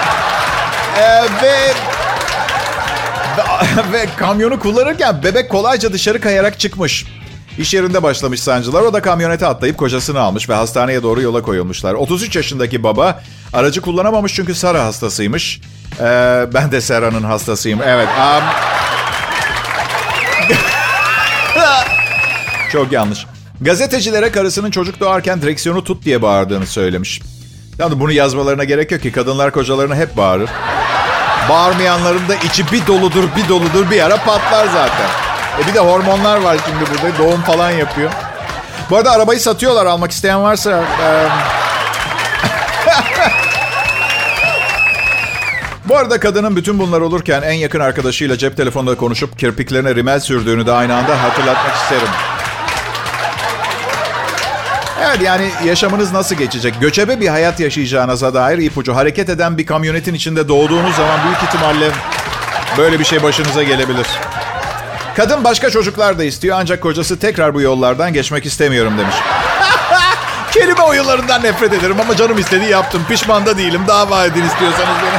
E, 0.98 1.22
ve 1.42 1.72
ve 3.92 4.06
kamyonu 4.16 4.60
kullanırken 4.60 5.22
bebek 5.22 5.50
kolayca 5.50 5.92
dışarı 5.92 6.20
kayarak 6.20 6.60
çıkmış. 6.60 7.04
İş 7.58 7.74
yerinde 7.74 8.02
başlamış 8.02 8.40
sancılar. 8.40 8.82
O 8.82 8.92
da 8.92 9.02
kamyonete 9.02 9.46
atlayıp 9.46 9.78
kocasını 9.78 10.20
almış 10.20 10.48
ve 10.48 10.54
hastaneye 10.54 11.02
doğru 11.02 11.22
yola 11.22 11.42
koyulmuşlar. 11.42 11.94
33 11.94 12.36
yaşındaki 12.36 12.82
baba 12.82 13.22
aracı 13.52 13.80
kullanamamış 13.80 14.34
çünkü 14.34 14.54
Sara 14.54 14.84
hastasıymış. 14.84 15.60
Ee, 16.00 16.46
ben 16.54 16.72
de 16.72 16.80
Sara'nın 16.80 17.22
hastasıyım. 17.22 17.82
Evet. 17.82 18.08
Um... 18.18 18.44
Çok 22.72 22.92
yanlış. 22.92 23.26
Gazetecilere 23.60 24.32
karısının 24.32 24.70
çocuk 24.70 25.00
doğarken 25.00 25.42
direksiyonu 25.42 25.84
tut 25.84 26.04
diye 26.04 26.22
bağırdığını 26.22 26.66
söylemiş. 26.66 27.20
Yani 27.78 28.00
bunu 28.00 28.12
yazmalarına 28.12 28.64
gerek 28.64 28.92
yok 28.92 29.02
ki 29.02 29.12
kadınlar 29.12 29.50
kocalarına 29.50 29.96
hep 29.96 30.16
bağırır. 30.16 30.50
Bağırmayanların 31.48 32.28
da 32.28 32.34
içi 32.34 32.72
bir 32.72 32.86
doludur 32.86 33.24
bir 33.36 33.48
doludur 33.48 33.90
bir 33.90 34.00
ara 34.00 34.16
patlar 34.16 34.66
zaten. 34.66 35.23
E 35.62 35.66
bir 35.66 35.74
de 35.74 35.80
hormonlar 35.80 36.40
var 36.40 36.56
şimdi 36.64 36.90
burada. 36.90 37.18
Doğum 37.18 37.42
falan 37.42 37.70
yapıyor. 37.70 38.10
Bu 38.90 38.96
arada 38.96 39.12
arabayı 39.12 39.40
satıyorlar. 39.40 39.86
Almak 39.86 40.10
isteyen 40.10 40.42
varsa... 40.42 40.84
E... 41.02 41.28
Bu 45.88 45.96
arada 45.96 46.20
kadının 46.20 46.56
bütün 46.56 46.78
bunlar 46.78 47.00
olurken 47.00 47.42
en 47.42 47.52
yakın 47.52 47.80
arkadaşıyla 47.80 48.38
cep 48.38 48.56
telefonunda 48.56 48.96
konuşup 48.96 49.38
kirpiklerine 49.38 49.94
rimel 49.94 50.20
sürdüğünü 50.20 50.66
de 50.66 50.72
aynı 50.72 50.96
anda 50.96 51.22
hatırlatmak 51.22 51.74
isterim. 51.74 52.08
Evet 55.06 55.22
yani 55.22 55.50
yaşamınız 55.64 56.12
nasıl 56.12 56.36
geçecek? 56.36 56.74
Göçebe 56.80 57.20
bir 57.20 57.28
hayat 57.28 57.60
yaşayacağınıza 57.60 58.34
dair 58.34 58.58
ipucu. 58.58 58.96
Hareket 58.96 59.28
eden 59.28 59.58
bir 59.58 59.66
kamyonetin 59.66 60.14
içinde 60.14 60.48
doğduğunuz 60.48 60.96
zaman 60.96 61.20
büyük 61.24 61.42
ihtimalle 61.42 61.90
böyle 62.78 63.00
bir 63.00 63.04
şey 63.04 63.22
başınıza 63.22 63.62
gelebilir. 63.62 64.06
Kadın 65.16 65.44
başka 65.44 65.70
çocuklar 65.70 66.18
da 66.18 66.24
istiyor 66.24 66.56
ancak 66.60 66.80
kocası 66.82 67.18
tekrar 67.18 67.54
bu 67.54 67.60
yollardan 67.60 68.12
geçmek 68.12 68.46
istemiyorum 68.46 68.98
demiş. 68.98 69.14
Kelime 70.52 70.80
oyunlarından 70.82 71.42
nefret 71.42 71.72
ederim 71.72 72.00
ama 72.00 72.16
canım 72.16 72.38
istediği 72.38 72.70
yaptım. 72.70 73.02
Pişman 73.08 73.46
da 73.46 73.58
değilim. 73.58 73.80
Dava 73.88 74.24
edin 74.24 74.42
istiyorsanız 74.42 74.96
beni. 75.02 75.18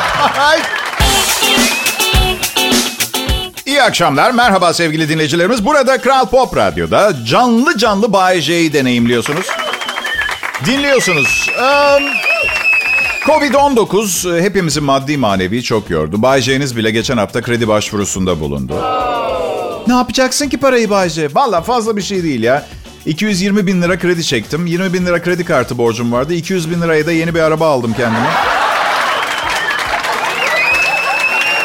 İyi 3.65 3.83
akşamlar. 3.83 4.31
Merhaba 4.31 4.73
sevgili 4.73 5.09
dinleyicilerimiz. 5.09 5.65
Burada 5.65 6.01
Kral 6.01 6.25
Pop 6.25 6.57
Radyo'da 6.57 7.25
canlı 7.25 7.77
canlı 7.77 8.13
Bay 8.13 8.41
J'yi 8.41 8.73
deneyimliyorsunuz. 8.73 9.47
Dinliyorsunuz. 10.65 11.49
Um, 11.59 12.03
Covid-19 13.25 14.41
hepimizin 14.41 14.83
maddi 14.83 15.17
manevi 15.17 15.63
çok 15.63 15.89
yordu. 15.89 16.21
Bay 16.21 16.41
J'niz 16.41 16.77
bile 16.77 16.91
geçen 16.91 17.17
hafta 17.17 17.41
kredi 17.41 17.67
başvurusunda 17.67 18.39
bulundu. 18.39 18.73
Ne 19.87 19.93
yapacaksın 19.93 20.49
ki 20.49 20.57
parayı 20.57 20.89
Bayce? 20.89 21.29
Valla 21.33 21.61
fazla 21.61 21.97
bir 21.97 22.01
şey 22.01 22.23
değil 22.23 22.43
ya. 22.43 22.65
220 23.05 23.67
bin 23.67 23.81
lira 23.81 23.99
kredi 23.99 24.23
çektim. 24.23 24.65
20 24.65 24.93
bin 24.93 25.05
lira 25.05 25.21
kredi 25.21 25.45
kartı 25.45 25.77
borcum 25.77 26.11
vardı. 26.11 26.33
200 26.33 26.71
bin 26.71 26.81
liraya 26.81 27.05
da 27.05 27.11
yeni 27.11 27.35
bir 27.35 27.39
araba 27.39 27.67
aldım 27.67 27.93
kendime. 27.97 28.29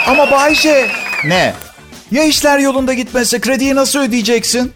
Ama 0.06 0.30
Bayce... 0.30 0.90
Ne? 1.24 1.54
Ya 2.10 2.24
işler 2.24 2.58
yolunda 2.58 2.94
gitmezse 2.94 3.40
krediyi 3.40 3.74
nasıl 3.74 3.98
ödeyeceksin? 3.98 4.72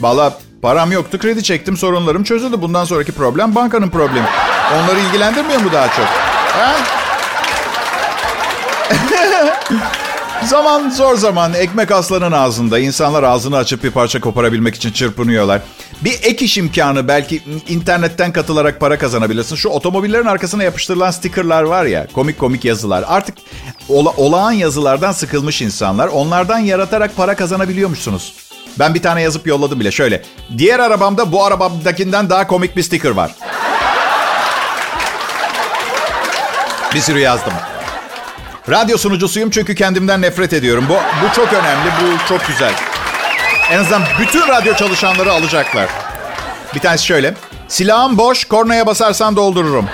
Valla 0.00 0.38
param 0.62 0.92
yoktu 0.92 1.18
kredi 1.18 1.42
çektim 1.42 1.76
sorunlarım 1.76 2.24
çözüldü. 2.24 2.62
Bundan 2.62 2.84
sonraki 2.84 3.12
problem 3.12 3.54
bankanın 3.54 3.90
problemi. 3.90 4.26
Onları 4.74 5.00
ilgilendirmiyor 5.00 5.60
mu 5.60 5.72
daha 5.72 5.88
çok? 5.88 6.06
Ha? 6.56 6.74
Zaman 10.46 10.90
zor 10.90 11.16
zaman. 11.16 11.54
Ekmek 11.54 11.90
aslanın 11.90 12.32
ağzında. 12.32 12.78
İnsanlar 12.78 13.22
ağzını 13.22 13.56
açıp 13.56 13.84
bir 13.84 13.90
parça 13.90 14.20
koparabilmek 14.20 14.74
için 14.74 14.92
çırpınıyorlar. 14.92 15.62
Bir 16.00 16.12
ek 16.22 16.44
iş 16.44 16.58
imkanı 16.58 17.08
belki 17.08 17.42
internetten 17.68 18.32
katılarak 18.32 18.80
para 18.80 18.98
kazanabilirsin. 18.98 19.56
Şu 19.56 19.68
otomobillerin 19.68 20.26
arkasına 20.26 20.62
yapıştırılan 20.64 21.10
stickerlar 21.10 21.62
var 21.62 21.84
ya. 21.84 22.06
Komik 22.14 22.38
komik 22.38 22.64
yazılar. 22.64 23.04
Artık 23.08 23.36
ola, 23.88 24.10
olağan 24.10 24.52
yazılardan 24.52 25.12
sıkılmış 25.12 25.62
insanlar. 25.62 26.08
Onlardan 26.08 26.58
yaratarak 26.58 27.16
para 27.16 27.36
kazanabiliyormuşsunuz. 27.36 28.34
Ben 28.78 28.94
bir 28.94 29.02
tane 29.02 29.22
yazıp 29.22 29.46
yolladım 29.46 29.80
bile. 29.80 29.90
Şöyle. 29.90 30.22
Diğer 30.58 30.78
arabamda 30.78 31.32
bu 31.32 31.44
arabamdakinden 31.44 32.30
daha 32.30 32.46
komik 32.46 32.76
bir 32.76 32.82
sticker 32.82 33.10
var. 33.10 33.34
Bir 36.94 37.00
sürü 37.00 37.18
yazdım. 37.18 37.52
Radyo 38.70 38.98
sunucusuyum 38.98 39.50
çünkü 39.50 39.74
kendimden 39.74 40.22
nefret 40.22 40.52
ediyorum. 40.52 40.86
Bu, 40.88 40.94
bu 40.94 41.34
çok 41.36 41.52
önemli, 41.52 41.90
bu 42.02 42.28
çok 42.28 42.46
güzel. 42.46 42.72
En 43.70 43.78
azından 43.78 44.02
bütün 44.20 44.48
radyo 44.48 44.74
çalışanları 44.74 45.32
alacaklar. 45.32 45.88
Bir 46.74 46.80
tanesi 46.80 47.06
şöyle. 47.06 47.34
Silahım 47.68 48.18
boş, 48.18 48.44
kornaya 48.44 48.86
basarsan 48.86 49.36
doldururum. 49.36 49.88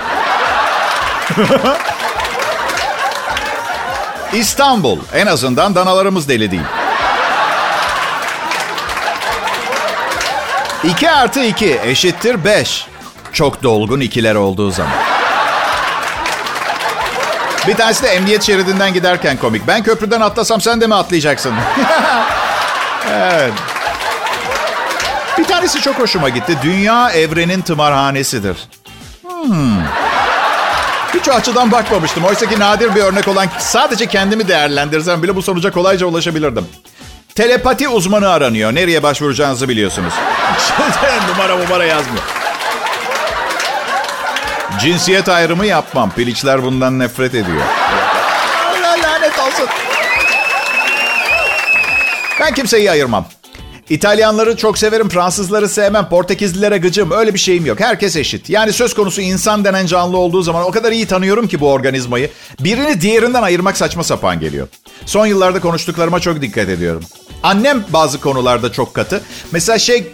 İstanbul. 4.33 4.99
En 5.15 5.27
azından 5.27 5.75
danalarımız 5.75 6.29
deli 6.29 6.51
değil. 6.51 6.63
2 10.85 11.11
artı 11.11 11.41
2 11.45 11.81
eşittir 11.85 12.45
5. 12.45 12.87
Çok 13.33 13.63
dolgun 13.63 14.01
ikiler 14.01 14.35
olduğu 14.35 14.71
zaman. 14.71 15.10
Bir 17.69 17.75
tanesi 17.75 18.03
de 18.03 18.09
emniyet 18.09 18.43
şeridinden 18.43 18.93
giderken 18.93 19.37
komik. 19.37 19.67
Ben 19.67 19.83
köprüden 19.83 20.21
atlasam 20.21 20.61
sen 20.61 20.81
de 20.81 20.87
mi 20.87 20.95
atlayacaksın? 20.95 21.55
evet. 23.15 23.53
Bir 25.39 25.45
tanesi 25.45 25.81
çok 25.81 25.99
hoşuma 25.99 26.29
gitti. 26.29 26.57
Dünya 26.63 27.11
evrenin 27.11 27.61
tımarhanesidir. 27.61 28.57
Hmm. 29.23 29.83
Hiç 31.15 31.29
o 31.29 31.33
açıdan 31.33 31.73
bakmamıştım. 31.73 32.25
Oysa 32.25 32.47
ki 32.47 32.59
nadir 32.61 32.95
bir 32.95 33.01
örnek 33.01 33.29
olan 33.29 33.47
sadece 33.59 34.07
kendimi 34.07 34.49
değerlendirsem 34.49 35.23
bile 35.23 35.37
bu 35.37 35.43
sonuca 35.43 35.71
kolayca 35.71 36.07
ulaşabilirdim. 36.07 36.67
Telepati 37.35 37.89
uzmanı 37.89 38.29
aranıyor. 38.29 38.75
Nereye 38.75 39.03
başvuracağınızı 39.03 39.69
biliyorsunuz. 39.69 40.15
numara 41.29 41.57
numara 41.57 41.85
yazmıyor. 41.85 42.40
Cinsiyet 44.83 45.29
ayrımı 45.29 45.67
yapmam. 45.67 46.11
Piliçler 46.11 46.63
bundan 46.63 46.99
nefret 46.99 47.35
ediyor. 47.35 47.63
Allah 48.71 48.97
lanet 49.03 49.39
olsun. 49.39 49.67
Ben 52.41 52.55
kimseyi 52.55 52.91
ayırmam. 52.91 53.27
İtalyanları 53.91 54.57
çok 54.57 54.79
severim, 54.79 55.09
Fransızları 55.09 55.69
sevmem, 55.69 56.09
Portekizlilere 56.09 56.79
gıcım. 56.79 57.11
Öyle 57.11 57.35
bir 57.35 57.39
şeyim 57.39 57.67
yok. 57.67 57.81
Herkes 57.81 58.17
eşit. 58.17 58.51
Yani 58.51 58.73
söz 58.73 58.95
konusu 58.95 59.21
insan 59.21 59.65
denen 59.65 59.87
canlı 59.87 60.17
olduğu 60.17 60.43
zaman 60.43 60.65
o 60.65 60.71
kadar 60.71 60.93
iyi 60.93 61.07
tanıyorum 61.07 61.49
ki 61.49 61.61
bu 61.61 61.71
organizmayı. 61.73 62.31
Birini 62.61 63.01
diğerinden 63.01 63.43
ayırmak 63.43 63.77
saçma 63.77 64.05
sapan 64.05 64.41
geliyor. 64.41 64.69
Son 65.07 65.27
yıllarda 65.27 65.61
konuştuklarıma 65.61 66.21
çok 66.21 66.43
dikkat 66.43 66.69
ediyorum. 66.69 67.05
Annem 67.43 67.85
bazı 67.89 68.21
konularda 68.21 68.73
çok 68.73 68.95
katı. 68.95 69.21
Mesela 69.53 69.79
şey 69.79 70.13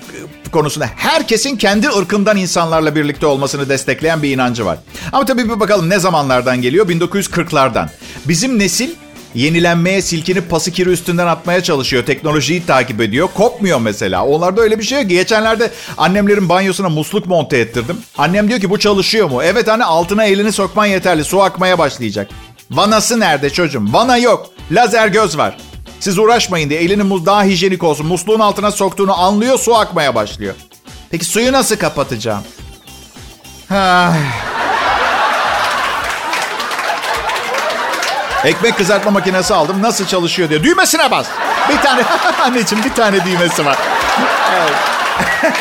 konusunda 0.53 0.91
herkesin 0.97 1.57
kendi 1.57 1.89
ırkından 1.89 2.37
insanlarla 2.37 2.95
birlikte 2.95 3.27
olmasını 3.27 3.69
destekleyen 3.69 4.23
bir 4.23 4.31
inancı 4.31 4.65
var. 4.67 4.79
Ama 5.13 5.25
tabii 5.25 5.45
bir 5.45 5.61
bakalım 5.61 5.91
ne 5.91 5.99
zamanlardan 5.99 6.63
geliyor? 6.63 6.89
1940'lardan. 6.89 7.89
Bizim 8.29 8.59
nesil 8.59 8.91
yenilenmeye 9.35 10.03
silkinip 10.03 10.51
pası 10.51 10.71
kiri 10.71 10.91
üstünden 10.91 11.27
atmaya 11.27 11.63
çalışıyor. 11.63 12.05
Teknolojiyi 12.05 12.67
takip 12.67 13.01
ediyor. 13.01 13.29
Kopmuyor 13.35 13.81
mesela. 13.81 14.25
Onlarda 14.27 14.61
öyle 14.63 14.79
bir 14.79 14.85
şey 14.85 15.01
yok. 15.01 15.11
Geçenlerde 15.11 15.71
annemlerin 15.99 16.49
banyosuna 16.49 16.89
musluk 16.89 17.27
monte 17.27 17.59
ettirdim. 17.59 17.97
Annem 18.19 18.49
diyor 18.49 18.61
ki 18.61 18.71
bu 18.71 18.79
çalışıyor 18.79 19.31
mu? 19.31 19.43
Evet 19.43 19.69
anne 19.69 19.85
altına 19.85 20.25
elini 20.25 20.53
sokman 20.53 20.87
yeterli. 20.87 21.25
Su 21.25 21.43
akmaya 21.43 21.79
başlayacak. 21.79 22.29
Vanası 22.71 23.21
nerede 23.21 23.51
çocuğum? 23.51 23.85
Vana 23.93 24.17
yok. 24.17 24.51
Lazer 24.71 25.09
göz 25.09 25.39
var. 25.39 25.57
Siz 26.01 26.19
uğraşmayın 26.19 26.71
diye 26.71 26.81
elini 26.81 27.27
daha 27.27 27.45
hijyenik 27.45 27.83
olsun. 27.83 28.07
Musluğun 28.07 28.41
altına 28.41 28.71
soktuğunu 28.71 29.21
anlıyor 29.21 29.59
su 29.59 29.77
akmaya 29.77 30.15
başlıyor. 30.15 30.55
Peki 31.11 31.25
suyu 31.25 31.53
nasıl 31.53 31.77
kapatacağım? 31.77 32.43
Ha. 33.69 34.13
Ekmek 38.45 38.77
kızartma 38.77 39.11
makinesi 39.11 39.55
aldım. 39.55 39.83
Nasıl 39.83 40.07
çalışıyor 40.07 40.51
diyor. 40.51 40.63
Düğmesine 40.63 41.11
bas. 41.11 41.27
Bir 41.69 41.79
tane 41.79 42.03
anneciğim 42.43 42.85
bir 42.85 42.95
tane 42.95 43.25
düğmesi 43.25 43.65
var. 43.67 43.79
Evet. 44.55 44.75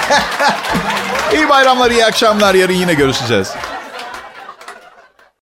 iyi 1.34 1.50
bayramlar, 1.50 1.91
iyi 1.91 2.06
akşamlar. 2.06 2.56
Yarın 2.56 2.74
yine 2.74 2.93
görüşeceğiz. 2.93 3.52